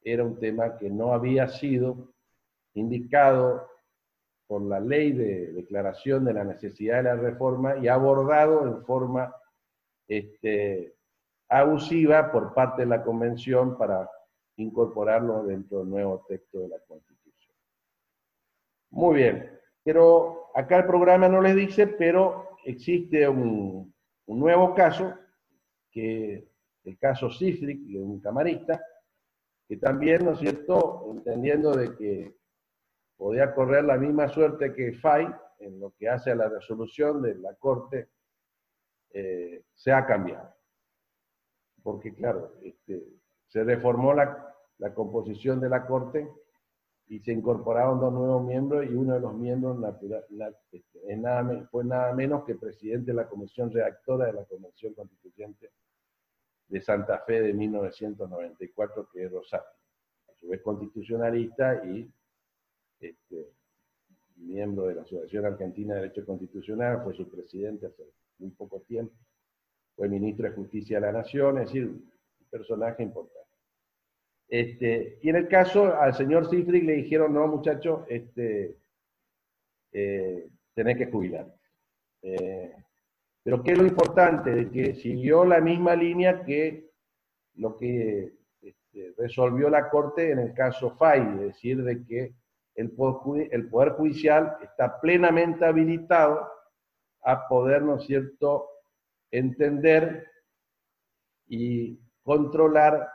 [0.03, 2.13] era un tema que no había sido
[2.73, 3.67] indicado
[4.47, 9.35] por la ley de declaración de la necesidad de la reforma y abordado en forma
[10.07, 10.95] este,
[11.49, 14.09] abusiva por parte de la Convención para
[14.55, 17.55] incorporarlo dentro del nuevo texto de la Constitución.
[18.91, 23.93] Muy bien, pero acá el programa no les dice, pero existe un,
[24.25, 25.13] nuevo caso,
[25.91, 26.49] que
[26.87, 28.81] el caso Cifric, de un camarista,
[29.67, 32.35] que también, ¿no es cierto?, entendiendo de que
[33.17, 35.27] podía correr la misma suerte que FAI
[35.59, 38.09] en lo que hace a la resolución de la Corte,
[39.11, 40.53] eh, se ha cambiado.
[41.83, 43.03] Porque, claro, este,
[43.47, 46.29] se reformó la, la, composición de la Corte
[47.07, 50.25] y se incorporaron dos nuevos miembros y uno de los miembros natural,
[50.71, 51.01] este,
[51.71, 55.71] fue nada menos que presidente de la Comisión Redactora de la Convención Constituyente
[56.67, 59.67] de Santa Fe de 1994, que es Rosario,
[60.27, 62.09] a su vez constitucionalista y
[62.99, 63.53] este,
[64.35, 68.03] miembro de la Asociación Argentina de Derecho Constitucional, fue su presidente hace
[68.39, 69.13] muy poco tiempo,
[69.95, 72.11] fue ministro de Justicia de la Nación, es decir, un
[72.49, 73.37] personaje importante.
[74.47, 78.77] Este, y en el caso, al señor Cifri le dijeron, no muchacho, este,
[79.91, 81.53] eh, tenés que jubilar.
[82.21, 82.73] Eh,
[83.47, 84.51] pero ¿qué es lo importante?
[84.53, 86.91] De que siguió la misma línea que
[87.53, 92.35] lo que este, resolvió la Corte en el caso FAI, es decir, de que
[92.75, 96.45] el poder, Judicial está plenamente habilitado
[97.23, 98.67] a poder, ¿no es cierto?,
[99.31, 100.27] entender
[101.47, 103.07] y controlar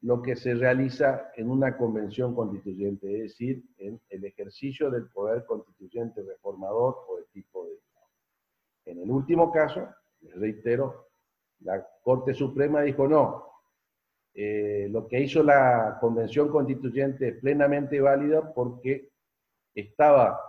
[0.00, 5.46] lo que se realiza en una convención constituyente, es decir, en el ejercicio del poder
[5.46, 7.78] constituyente reformador o de tipo de
[8.88, 9.86] En el último caso,
[10.20, 11.08] les reitero,
[11.60, 13.44] la Corte Suprema dijo no,
[14.34, 19.10] eh, lo que hizo la Convención Constituyente es plenamente válida porque
[19.74, 20.40] estaba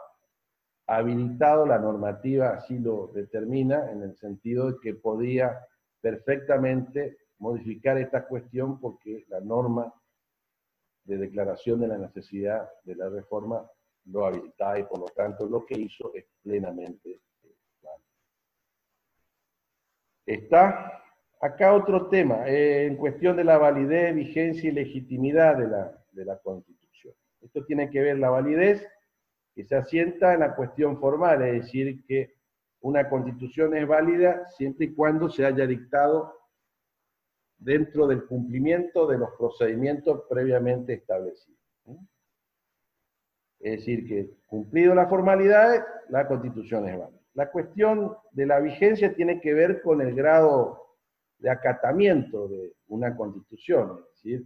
[0.88, 5.60] habilitado, la normativa así lo determina, en el sentido de que podía
[6.02, 9.94] perfectamente modificar esta cuestión porque la norma
[11.04, 13.70] de declaración de la necesidad de la reforma
[14.06, 17.22] lo habilitaba y por lo tanto lo que hizo es plenamente
[17.82, 18.10] válido.
[20.30, 21.00] Está
[21.42, 26.26] Acá otro tema, eh, en cuestión de la validez, vigencia y legitimidad de la, de
[26.26, 27.16] la Constitución.
[27.40, 28.86] Esto tiene que ver la validez
[29.56, 32.36] que se asienta en la cuestión formal, es decir, que
[32.82, 36.38] una Constitución es válida siempre y cuando se haya dictado
[37.58, 41.58] dentro del cumplimiento de los procedimientos previamente establecidos.
[43.60, 47.19] Es decir, que cumplido las formalidades, la Constitución es válida.
[47.34, 50.98] La cuestión de la vigencia tiene que ver con el grado
[51.38, 54.46] de acatamiento de una constitución, es decir,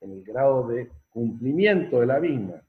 [0.00, 2.62] en el grado de cumplimiento de la misma.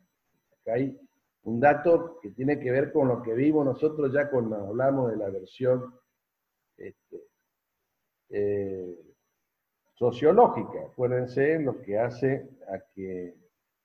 [0.62, 0.98] Acá hay
[1.44, 5.18] un dato que tiene que ver con lo que vimos nosotros ya cuando hablamos de
[5.18, 5.94] la versión
[6.78, 7.24] este,
[8.30, 8.98] eh,
[9.94, 10.86] sociológica.
[10.92, 13.36] Acuérdense lo que hace a que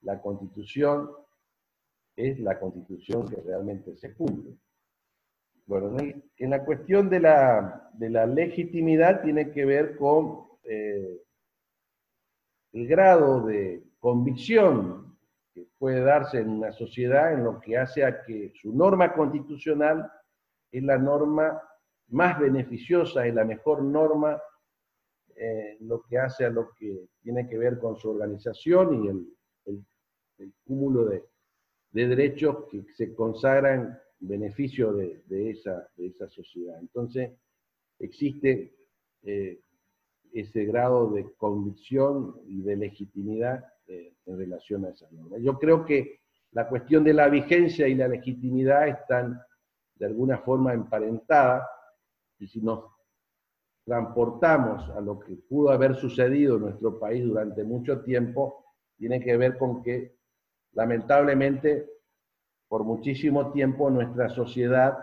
[0.02, 1.10] la constitución
[2.14, 4.56] es la constitución que realmente se cumple.
[5.66, 11.20] Bueno, en la cuestión de la, legitimidad tiene que ver con eh,
[12.72, 15.18] el grado de convicción
[15.52, 20.08] que puede darse en una sociedad en lo que hace a que su norma constitucional
[20.70, 21.60] es la norma
[22.08, 24.40] más beneficiosa, es la mejor norma
[25.34, 29.32] eh, lo que hace a lo que tiene que ver con su organización y el,
[30.64, 31.24] cúmulo de,
[31.90, 36.78] de derechos que se consagran beneficio de, esa, sociedad.
[36.80, 37.32] Entonces,
[37.98, 38.74] existe
[39.22, 39.60] eh,
[40.32, 45.38] ese grado de convicción y de legitimidad eh, en relación a esa norma.
[45.38, 46.20] Yo creo que
[46.52, 49.40] la cuestión de la vigencia y la legitimidad están
[49.94, 51.66] de alguna forma emparentadas
[52.38, 52.84] y si nos
[53.84, 58.64] transportamos a lo que pudo haber sucedido en nuestro país durante mucho tiempo,
[58.96, 60.16] tiene que ver con que
[60.72, 61.95] lamentablemente
[62.68, 64.96] por muchísimo tiempo nuestra sociedad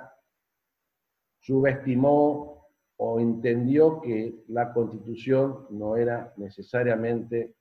[1.39, 2.67] subestimó
[2.97, 7.55] o entendió que la constitución no era necesariamente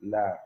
[0.00, 0.40] la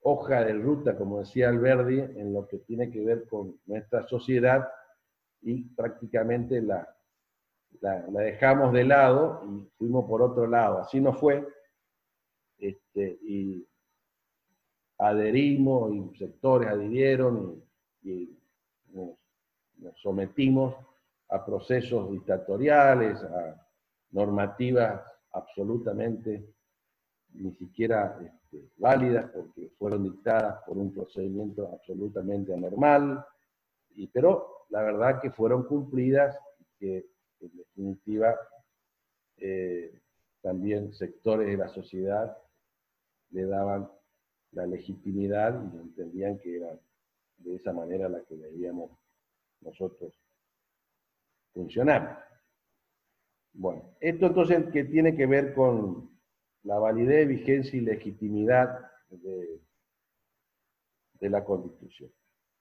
[0.00, 4.68] hoja de ruta, como decía Alberdi, en lo que tiene que ver con nuestra sociedad
[5.42, 6.88] y prácticamente la,
[7.80, 10.78] la, dejamos de lado y fuimos por otro lado.
[10.78, 11.46] Así no fue.
[12.58, 13.66] Este, y
[14.98, 17.65] adherimos y sectores adhirieron
[18.06, 18.38] y
[18.92, 19.18] nos,
[20.00, 20.74] sometimos
[21.28, 23.66] a procesos dictatoriales, a
[24.12, 25.02] normativas
[25.32, 26.54] absolutamente
[27.34, 33.26] ni siquiera este, válidas porque fueron dictadas por un procedimiento absolutamente anormal,
[33.94, 37.06] y, pero la verdad que fueron cumplidas y que
[37.40, 38.34] en definitiva
[39.36, 40.00] eh,
[40.40, 42.36] también sectores de la sociedad
[43.30, 43.90] le daban
[44.52, 46.80] la legitimidad y entendían que eran
[47.38, 48.90] de esa manera la que debíamos
[49.60, 50.18] nosotros
[51.52, 52.24] funcionar.
[53.52, 56.10] Bueno, esto entonces que tiene que ver con
[56.62, 59.60] la validez, vigencia y legitimidad de,
[61.14, 62.10] de la Constitución.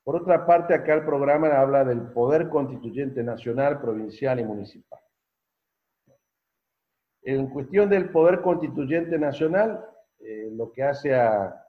[0.03, 4.99] Por otra parte, acá el programa habla del poder constituyente nacional, provincial y municipal.
[7.23, 9.83] En cuestión del poder constituyente nacional,
[10.19, 11.59] eh, lo que hace a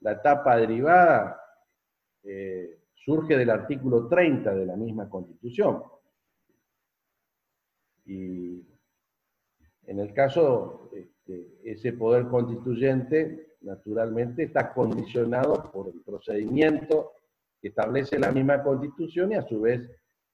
[0.00, 1.38] la etapa derivada
[2.22, 5.82] eh, surge del artículo 30 de la misma Constitución.
[8.04, 8.66] Y
[9.86, 17.12] en el caso, este, ese poder constituyente, naturalmente, está condicionado por el procedimiento
[17.60, 19.88] que establece la misma Constitución y a su vez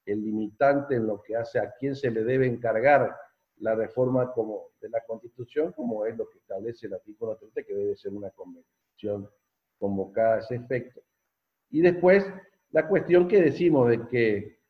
[0.04, 3.16] el limitante en lo que hace a quién se le debe encargar
[3.58, 7.74] la reforma como, de la Constitución, como es lo que establece el artículo 30, que
[7.74, 9.28] debe ser una convención
[9.78, 11.02] convocada a ese efecto.
[11.77, 12.24] Y después,
[12.70, 14.61] la cuestión que decimos de que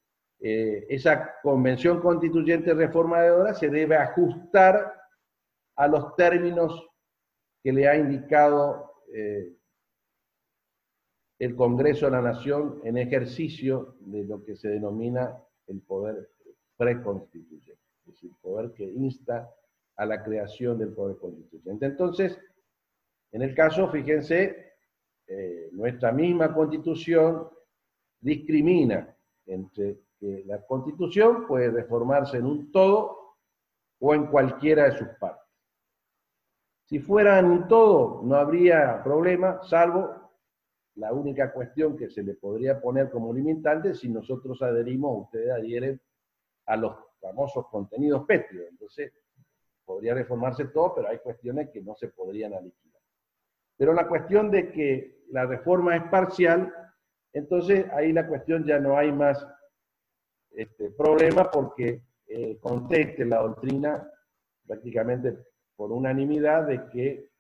[0.41, 4.93] eh, esa convención constituyente reformadora se debe ajustar
[5.77, 6.85] a los términos
[7.63, 9.55] que le ha indicado eh,
[11.39, 16.29] el Congreso de la Nación en ejercicio de lo que se denomina el poder
[16.77, 19.49] preconstituyente es decir, poder que insta
[19.95, 21.87] a la creación del poder constituyente.
[21.87, 22.37] Entonces,
[23.31, 24.66] en el caso, fíjense,
[25.29, 27.49] eh, nuestra misma constitución
[28.21, 29.15] discrimina
[29.47, 33.37] entre que la constitución puede reformarse en un todo
[33.99, 35.45] o en cualquiera de sus partes.
[36.85, 40.27] Si fuera en un todo, no habría problema, salvo
[40.95, 46.01] la única cuestión que se le podría poner como limitante si nosotros adherimos, ustedes adhieren
[46.67, 48.69] a los famosos contenidos pétreos.
[48.71, 49.13] Entonces,
[49.85, 53.01] podría reformarse todo, pero hay cuestiones que no se podrían liquidar.
[53.77, 56.73] Pero la cuestión de que la reforma es parcial,
[57.33, 59.47] entonces ahí la cuestión ya no hay más
[60.53, 64.11] este, problema porque eh, conteste la doctrina
[64.67, 65.37] prácticamente
[65.77, 67.31] por unanimidad de que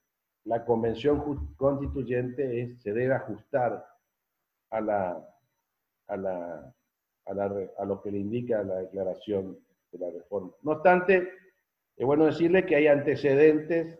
[0.44, 3.84] la convención constituyente se debe ajustar
[4.70, 5.28] a, la,
[6.06, 6.72] a, la,
[7.26, 9.58] a, lo que le indica la declaración
[9.98, 10.52] la reforma.
[10.62, 11.28] No obstante,
[11.96, 13.98] es bueno decirle que hay antecedentes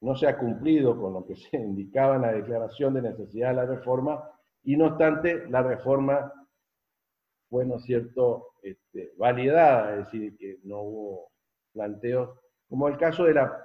[0.00, 3.54] no se ha cumplido con lo que se indicaba en la declaración de necesidad de
[3.54, 4.30] la reforma,
[4.64, 6.32] y no obstante, la reforma
[7.48, 11.32] fue, ¿no es cierto?, este, validada, es decir, que no hubo
[11.72, 12.38] planteos,
[12.68, 13.64] como el caso de la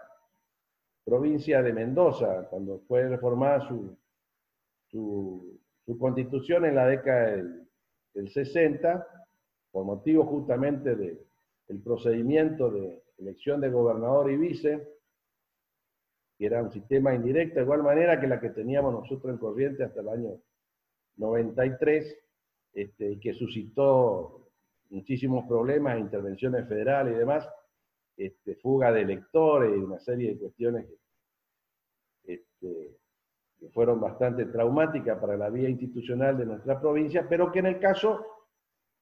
[1.04, 3.98] provincia de Mendoza, cuando fue reformada su,
[4.90, 5.60] su,
[6.00, 7.68] constitución en la década del,
[8.14, 9.06] del 60,
[9.72, 14.88] por motivo justamente del procedimiento de elección de gobernador y vice,
[16.38, 19.84] que era un sistema indirecto, de igual manera que la que teníamos nosotros en corriente
[19.84, 20.30] hasta el año
[21.18, 22.18] 93,
[22.74, 24.50] este, que suscitó
[24.90, 27.48] muchísimos problemas, intervenciones federales y demás,
[28.18, 30.88] este, fuga de electores y una serie de cuestiones
[32.24, 32.98] este,
[33.60, 37.80] que fueron bastante traumáticas para la vía institucional de nuestra provincia, pero que en el
[37.80, 38.26] caso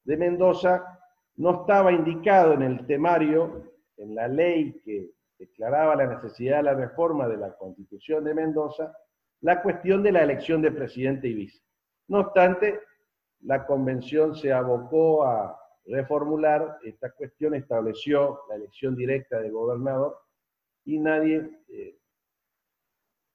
[0.03, 0.99] de Mendoza
[1.37, 5.11] no estaba indicado en el temario, en la ley que
[5.41, 8.95] declaraba la necesidad de la reforma de la constitución de Mendoza,
[9.41, 11.63] la cuestión de la elección de presidente y vice.
[12.09, 12.79] No obstante,
[13.41, 20.15] la convención se abocó a reformular esta cuestión, estableció la elección directa de gobernador
[20.85, 21.97] y nadie eh,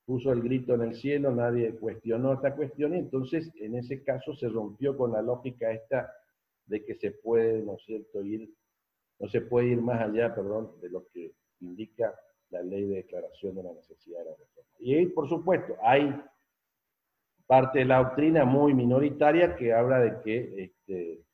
[0.04, 4.32] puso el grito en el cielo, nadie cuestionó esta cuestión y entonces en ese caso
[4.36, 6.12] se rompió con la lógica esta
[6.66, 8.48] de que se puede, ¿no es cierto?, ir,
[9.18, 12.14] no se puede ir más allá, perdón, de lo que indica
[12.50, 14.70] la ley de declaración de la necesidad de la reforma.
[14.78, 16.14] Y por supuesto, hay
[17.46, 21.24] parte de la doctrina muy minoritaria que habla de que este,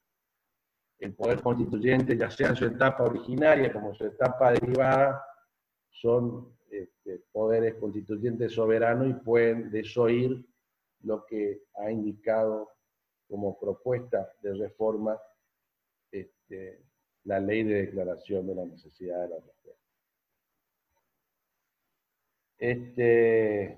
[0.99, 5.25] el poder constituyente, ya sea en su etapa originaria como su etapa derivada,
[5.91, 10.45] son este, poderes constituyentes soberanos y pueden desoír
[11.03, 12.71] lo que ha indicado
[13.29, 15.19] como propuesta de reforma
[16.11, 16.85] este,
[17.25, 19.82] la ley de declaración de la necesidad de la reforma.
[22.63, 23.77] Este,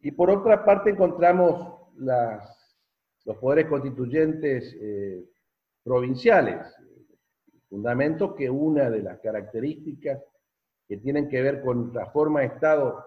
[0.00, 5.24] y por otra parte encontramos los poderes constituyentes eh,
[5.82, 6.76] provinciales,
[7.70, 10.22] fundamento que una de las características
[10.86, 13.02] que tienen que ver con la forma de Estado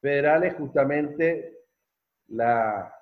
[0.00, 1.64] federal es justamente
[2.28, 2.94] la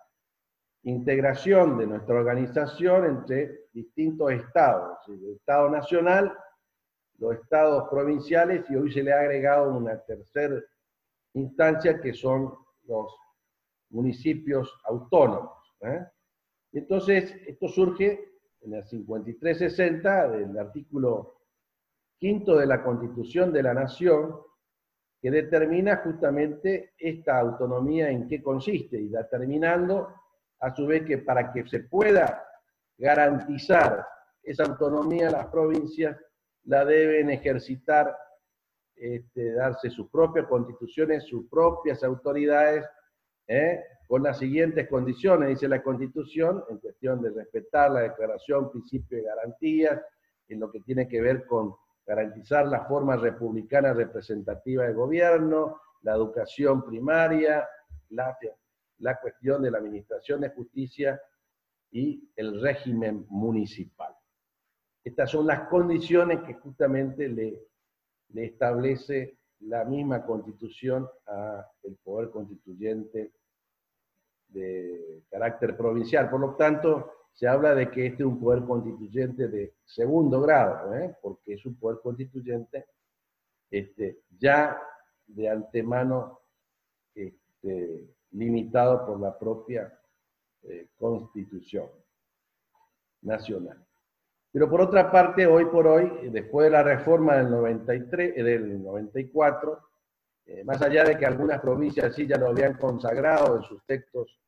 [0.82, 6.36] integración de nuestra organización entre distintos estados, el Estado Nacional,
[7.18, 10.60] los estados provinciales y hoy se le ha agregado una tercera
[11.34, 12.52] instancia que son
[12.84, 13.14] los
[13.90, 15.76] municipios autónomos.
[15.82, 16.04] ¿eh?
[16.72, 21.42] Entonces, esto surge en el 5360 del artículo
[22.18, 24.36] quinto de la Constitución de la Nación,
[25.20, 30.08] que determina justamente esta autonomía en qué consiste y determinando
[30.60, 32.44] a su vez que para que se pueda
[32.96, 34.06] garantizar
[34.42, 36.16] esa autonomía las provincias
[36.64, 38.16] la deben ejercitar,
[38.96, 42.84] este, darse sus propias constituciones, sus propias autoridades,
[43.48, 43.82] ¿eh?
[44.06, 49.24] con las siguientes condiciones, dice la Constitución, en cuestión de respetar la declaración, principio de
[49.24, 50.00] garantías,
[50.48, 51.74] en lo que tiene que ver con
[52.06, 57.66] garantizar la forma republicana representativa de gobierno, la educación primaria,
[58.10, 58.36] la,
[58.98, 61.20] la cuestión de la administración de justicia
[61.90, 64.14] y el régimen municipal.
[65.04, 67.58] Estas son las condiciones que justamente le,
[68.28, 73.32] le establece la misma constitución al poder constituyente
[74.48, 76.28] de carácter provincial.
[76.28, 80.94] Por lo tanto, se habla de que este es un poder constituyente de segundo grado,
[80.94, 81.16] ¿eh?
[81.22, 82.86] porque es un poder constituyente
[83.70, 84.80] este, ya
[85.26, 86.40] de antemano
[87.14, 89.98] este, limitado por la propia
[90.62, 91.88] eh, constitución
[93.22, 93.86] nacional.
[94.52, 98.82] Pero por otra parte, hoy por hoy, después de la reforma del, 93, eh, del
[98.82, 99.78] 94,
[100.64, 104.38] más allá de que algunas provincias sí ya lo habían consagrado en sus textos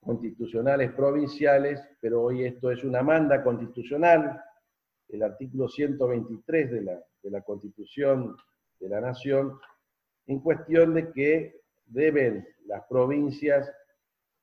[0.00, 4.42] constitucionales provinciales, pero hoy esto es una manda constitucional,
[5.08, 8.36] el artículo 123 de la, de la Constitución
[8.80, 9.58] de la Nación,
[10.26, 13.70] en cuestión de que deben las provincias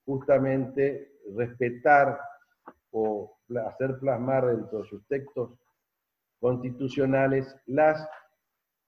[0.05, 2.19] justamente respetar
[2.91, 3.37] o
[3.67, 5.51] hacer plasmar dentro de sus textos
[6.39, 8.07] constitucionales las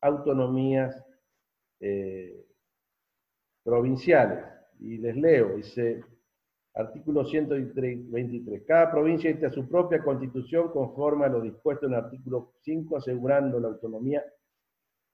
[0.01, 0.95] autonomías
[1.79, 2.45] eh,
[3.63, 4.45] provinciales.
[4.79, 6.03] Y les leo, dice,
[6.75, 8.63] Artículo 123.
[8.65, 13.59] Cada provincia dicta su propia constitución conforme a lo dispuesto en el artículo 5, asegurando
[13.59, 14.23] la autonomía,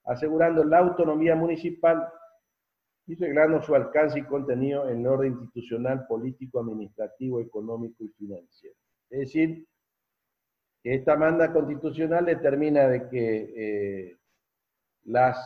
[0.05, 2.07] asegurando la autonomía municipal
[3.09, 8.75] y reglando su alcance y contenido en el orden institucional, político, administrativo, económico y financiero.
[9.09, 9.67] Es decir,
[10.83, 14.17] que esta manda constitucional determina de que eh,
[15.05, 15.37] las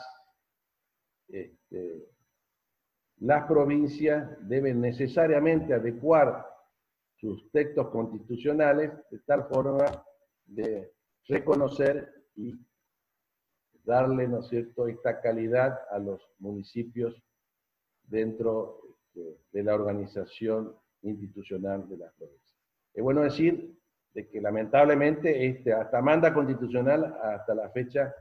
[1.30, 2.10] este,
[3.20, 6.46] las provincias deben necesariamente adecuar
[7.16, 9.86] sus textos constitucionales de tal forma
[10.48, 10.92] de
[11.30, 12.54] reconocer y
[13.86, 17.24] darle, ¿no es cierto?, esta calidad a los municipios
[18.08, 18.82] dentro
[19.14, 22.60] de, la organización institucional de las provincias.
[22.94, 23.78] Es bueno decir
[24.14, 28.14] de que lamentablemente este, esta manda constitucional hasta la fecha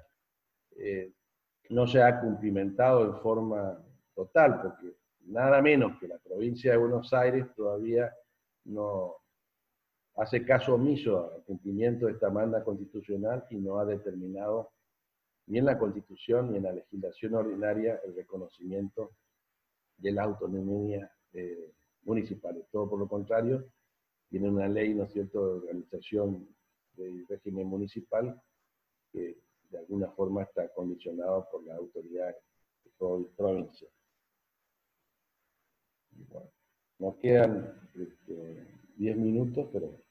[0.76, 1.12] eh,
[1.70, 3.78] no se ha cumplimentado en forma
[4.14, 4.96] total, porque
[5.26, 8.12] nada menos que la provincia de Buenos Aires todavía
[8.64, 9.16] no
[10.16, 14.72] hace caso omiso al cumplimiento de esta manda constitucional y no ha determinado
[15.46, 19.12] ni en la constitución ni en la legislación ordinaria el reconocimiento
[20.02, 21.72] de la autonomía eh,
[22.02, 22.66] municipal.
[22.70, 23.64] Todo por lo contrario,
[24.28, 26.48] tiene una ley, ¿no es cierto?, de organización
[26.94, 28.42] del régimen municipal
[29.12, 29.38] que
[29.70, 32.90] de alguna forma está condicionado por la autoridad de
[33.36, 33.88] provincia.
[36.98, 40.02] Nos quedan 10 este, minutos, pero...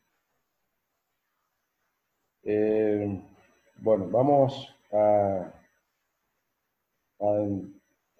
[2.44, 3.22] Eh,
[3.78, 5.54] bueno, vamos a,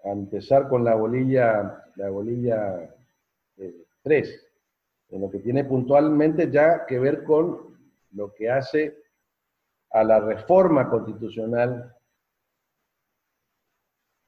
[0.04, 2.96] empezar con la bolilla, la bolilla
[4.04, 4.40] 3, eh,
[5.10, 7.78] en lo que tiene puntualmente ya que ver con
[8.12, 8.98] lo que hace
[9.92, 11.96] a la reforma constitucional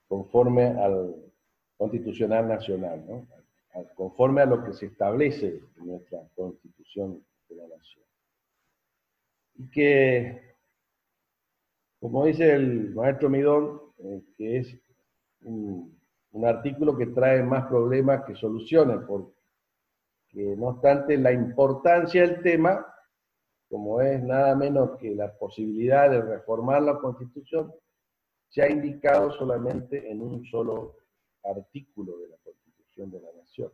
[0.07, 1.15] conforme al
[1.77, 3.27] constitucional nacional, ¿no?
[3.95, 8.05] conforme a lo que se establece en nuestra Constitución de la Nación.
[9.55, 10.55] Y que,
[11.99, 14.77] como dice el maestro Midón, eh, que es
[15.43, 15.93] un,
[16.45, 22.85] artículo que trae más problemas que soluciones, porque no obstante la importancia del tema,
[23.69, 27.71] como es nada menos que la posibilidad de reformar la Constitución,
[28.49, 30.97] se ha indicado solamente en un solo
[31.43, 33.71] artículo de la Constitución de la Nación,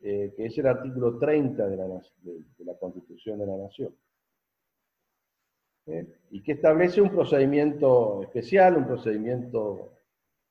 [0.00, 3.94] eh, que es el artículo 30 de la, Constitución de la Nación,
[5.86, 6.06] ¿eh?
[6.30, 9.92] y que establece un procedimiento especial, un procedimiento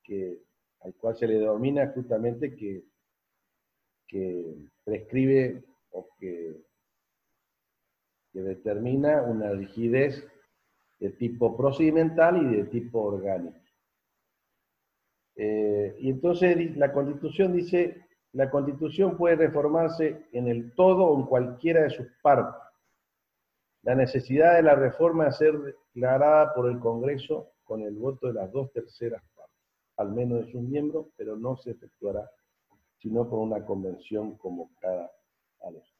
[0.02, 0.42] que,
[0.80, 2.84] al cual se le denomina justamente que,
[4.06, 4.54] que
[4.84, 6.56] prescribe o que,
[8.32, 10.26] que determina una rigidez
[10.98, 13.58] de tipo procedimental y de tipo orgánico.
[15.36, 21.26] Eh, y entonces la Constitución dice, la Constitución puede reformarse en el todo o en
[21.26, 22.60] cualquiera de sus partes.
[23.82, 25.58] La necesidad de la reforma a ser
[25.94, 29.22] declarada por el Congreso con el voto de las dos terceras
[30.00, 32.28] al menos de sus miembros, pero no se efectuará
[32.96, 35.10] sino por una convención convocada
[35.62, 35.94] a los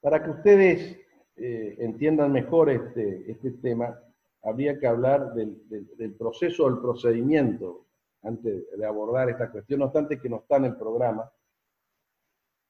[0.00, 0.98] Para que ustedes
[1.36, 3.98] eh, entiendan mejor este, este tema,
[4.42, 7.86] habría que hablar del, del, proceso o el procedimiento
[8.22, 11.30] antes de abordar esta cuestión, no obstante que no está en el programa,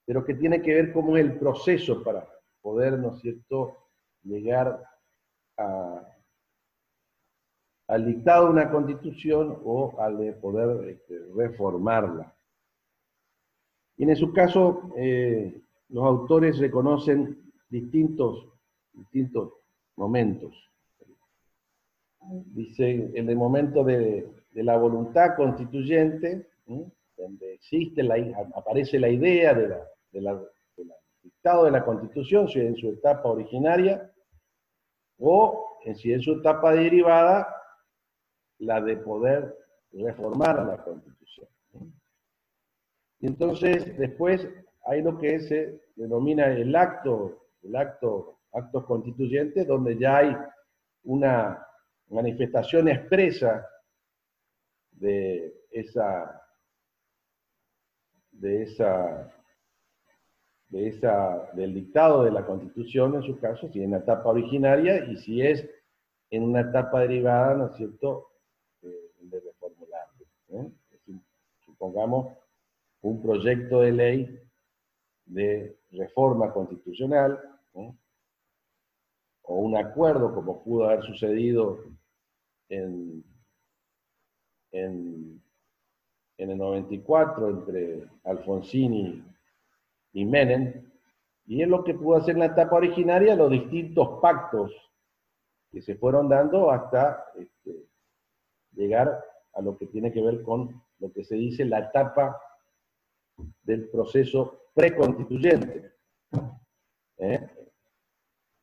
[0.05, 2.29] pero que tiene que ver cómo es el proceso para
[2.61, 3.77] poder, ¿no es cierto?,
[4.23, 4.83] llegar
[7.89, 12.35] al dictado de una constitución o al de poder este, reformarla.
[13.97, 18.47] Y en su caso, eh, los autores reconocen distintos,
[18.93, 19.55] distintos
[19.97, 20.55] momentos.
[22.55, 26.47] Dice, el momento de, la voluntad constituyente,
[27.16, 28.16] donde existe la,
[28.55, 30.43] aparece la idea de la,
[30.77, 30.93] del
[31.23, 34.12] dictado de la constitución, si en su etapa originaria,
[35.19, 37.57] o si en su etapa derivada,
[38.59, 39.56] la de poder
[39.93, 41.48] reformar la constitución.
[43.20, 44.47] Y entonces, después
[44.86, 50.36] hay lo que se denomina el acto, el acto, actos constituyentes, donde ya hay
[51.05, 51.66] una
[52.09, 53.66] manifestación expresa
[54.93, 56.43] de esa,
[58.32, 59.35] de esa
[60.68, 64.28] de esa, del dictado de la Constitución, en su caso, si es en la etapa
[64.28, 65.68] originaria y si es
[66.30, 68.27] en una etapa derivada, ¿no es cierto?.
[70.49, 70.70] ¿Eh?
[71.65, 72.37] supongamos
[73.03, 74.41] un proyecto de ley
[75.27, 77.39] de reforma constitucional,
[79.43, 81.85] o un acuerdo, como pudo haber sucedido
[82.69, 83.25] en,
[84.73, 85.43] en,
[86.37, 89.25] en el 94 entre Alfonsini
[90.12, 90.91] y Menem,
[91.47, 94.70] y es lo que pudo hacer en la etapa originaria los distintos pactos
[95.70, 97.87] que se fueron dando hasta este,
[98.73, 99.19] llegar
[99.59, 102.40] a lo que tiene que ver con lo que se dice la etapa
[103.62, 105.93] del proceso preconstituyente.
[107.18, 107.47] ¿Eh?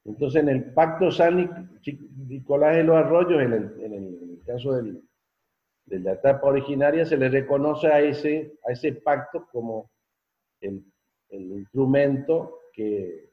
[0.05, 1.79] Entonces, en el pacto San
[2.27, 7.99] Nicolás de los Arroyos, en el, caso de la etapa originaria, se le reconoce a
[7.99, 9.89] ese, a ese pacto como
[10.61, 10.85] el
[11.29, 13.31] el instrumento que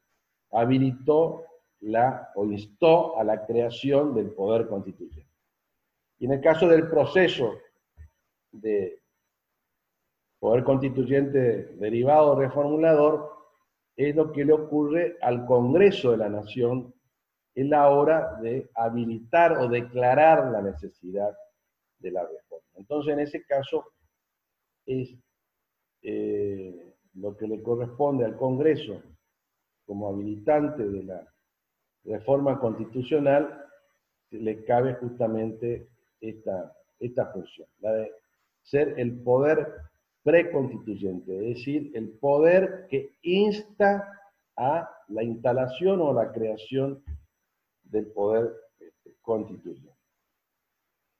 [0.50, 1.44] habilitó
[1.80, 5.28] la, o instó a la creación del poder constitucional.
[6.22, 7.58] Y en el caso del proceso
[8.52, 9.02] de
[10.38, 13.28] poder constituyente derivado reformulador,
[13.96, 16.94] es lo que le ocurre al Congreso de la Nación
[17.56, 21.36] en la hora de habilitar o declarar la necesidad
[21.98, 22.68] de la reforma.
[22.76, 23.84] Entonces, en ese caso,
[24.86, 25.16] es
[26.02, 29.02] eh, lo que le corresponde al Congreso
[29.84, 31.34] como habilitante de la
[32.04, 33.66] reforma constitucional,
[34.30, 35.88] le cabe justamente
[36.22, 38.12] esta, esta función, la de
[38.62, 39.66] ser el poder
[40.22, 44.08] preconstituyente, es decir, el poder que insta
[44.56, 47.02] a la instalación o la creación
[47.82, 49.90] del poder este, constituyente.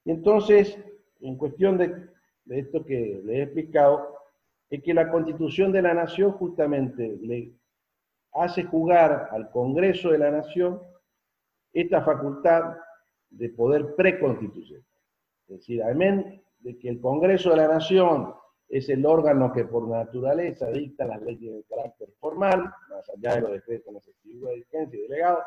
[0.05, 0.77] Y entonces,
[1.19, 2.09] en cuestión de,
[2.45, 4.17] de esto que le he explicado,
[4.69, 7.53] es que la constitución de la nación justamente le
[8.33, 10.81] hace jugar al Congreso de la Nación
[11.71, 12.77] esta facultad
[13.29, 14.92] de poder preconstituyente.
[15.53, 18.33] Decir, amén de que el Congreso de la Nación
[18.69, 23.41] es el órgano que por naturaleza dicta las leyes de carácter formal, más allá de
[23.41, 23.93] los decretos
[24.23, 25.43] de vigencia y delegado,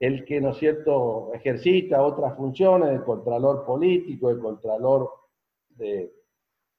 [0.00, 5.10] el que, ¿no es cierto?, ejercita otras funciones de contralor político, de contralor
[5.70, 6.12] de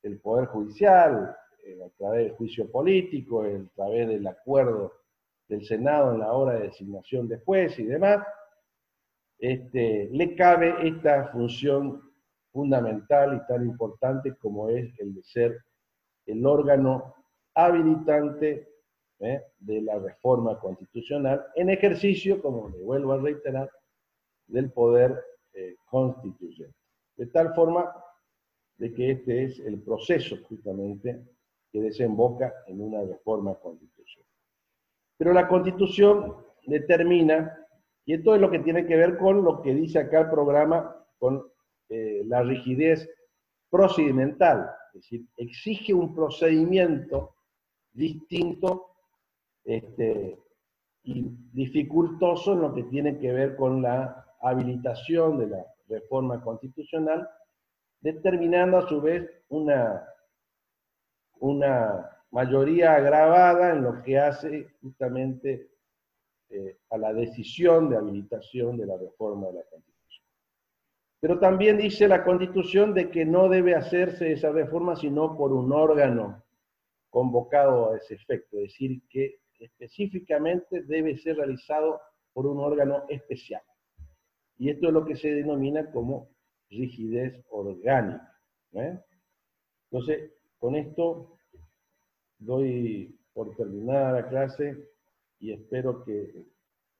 [0.03, 1.35] el Poder Judicial,
[1.65, 4.91] eh, a través del juicio político, a través del acuerdo
[5.47, 8.27] del Senado en la hora de designación de juez y demás,
[9.43, 12.01] este, le cabe esta función
[12.53, 15.57] fundamental y tan importante como es el de ser
[16.25, 17.13] el órgano
[17.53, 18.69] habilitante
[19.19, 19.41] ¿eh?
[19.59, 23.69] de la reforma constitucional en ejercicio, como le vuelvo a reiterar,
[24.47, 25.21] del poder
[25.51, 26.77] eh, constituyente.
[27.17, 27.93] De tal forma
[28.77, 31.21] de que este es el proceso justamente
[31.69, 34.29] que desemboca en una reforma constitucional.
[35.17, 36.33] Pero la constitución
[36.65, 37.62] determina,
[38.05, 40.95] y esto es lo que tiene que ver con lo que dice acá el programa,
[41.17, 41.43] con
[41.89, 43.09] eh, la rigidez
[43.69, 47.35] procedimental, es decir, exige un procedimiento
[47.91, 48.95] distinto
[49.63, 50.37] este,
[51.03, 57.27] y dificultoso en lo que tiene que ver con la habilitación de la reforma constitucional
[58.01, 60.05] determinando a su vez una,
[61.39, 65.72] una mayoría agravada en lo que hace justamente
[66.55, 70.23] eh, a la decisión de habilitación de la reforma de la Constitución.
[71.19, 75.71] Pero también dice la Constitución de que no debe hacerse esa reforma sino por un
[75.71, 76.43] órgano
[77.09, 81.99] convocado a ese efecto, es decir, que específicamente debe ser realizado
[82.33, 83.63] por un órgano especial.
[84.59, 86.29] Y esto es lo que se denomina como
[86.69, 88.31] rigidez orgánica.
[88.73, 88.99] ¿eh?
[89.89, 91.35] Entonces, con esto
[92.37, 94.92] doy por terminada la clase
[95.43, 96.45] y espero que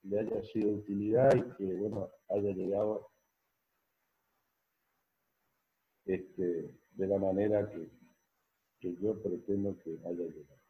[0.04, 3.10] le haya sido de utilidad y que bueno, haya llegado
[6.06, 7.90] este, de la manera que,
[8.82, 10.62] que yo pretendo que haya llegado.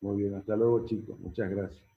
[0.00, 1.89] Muy bien, hasta luego chicos, muchas gracias.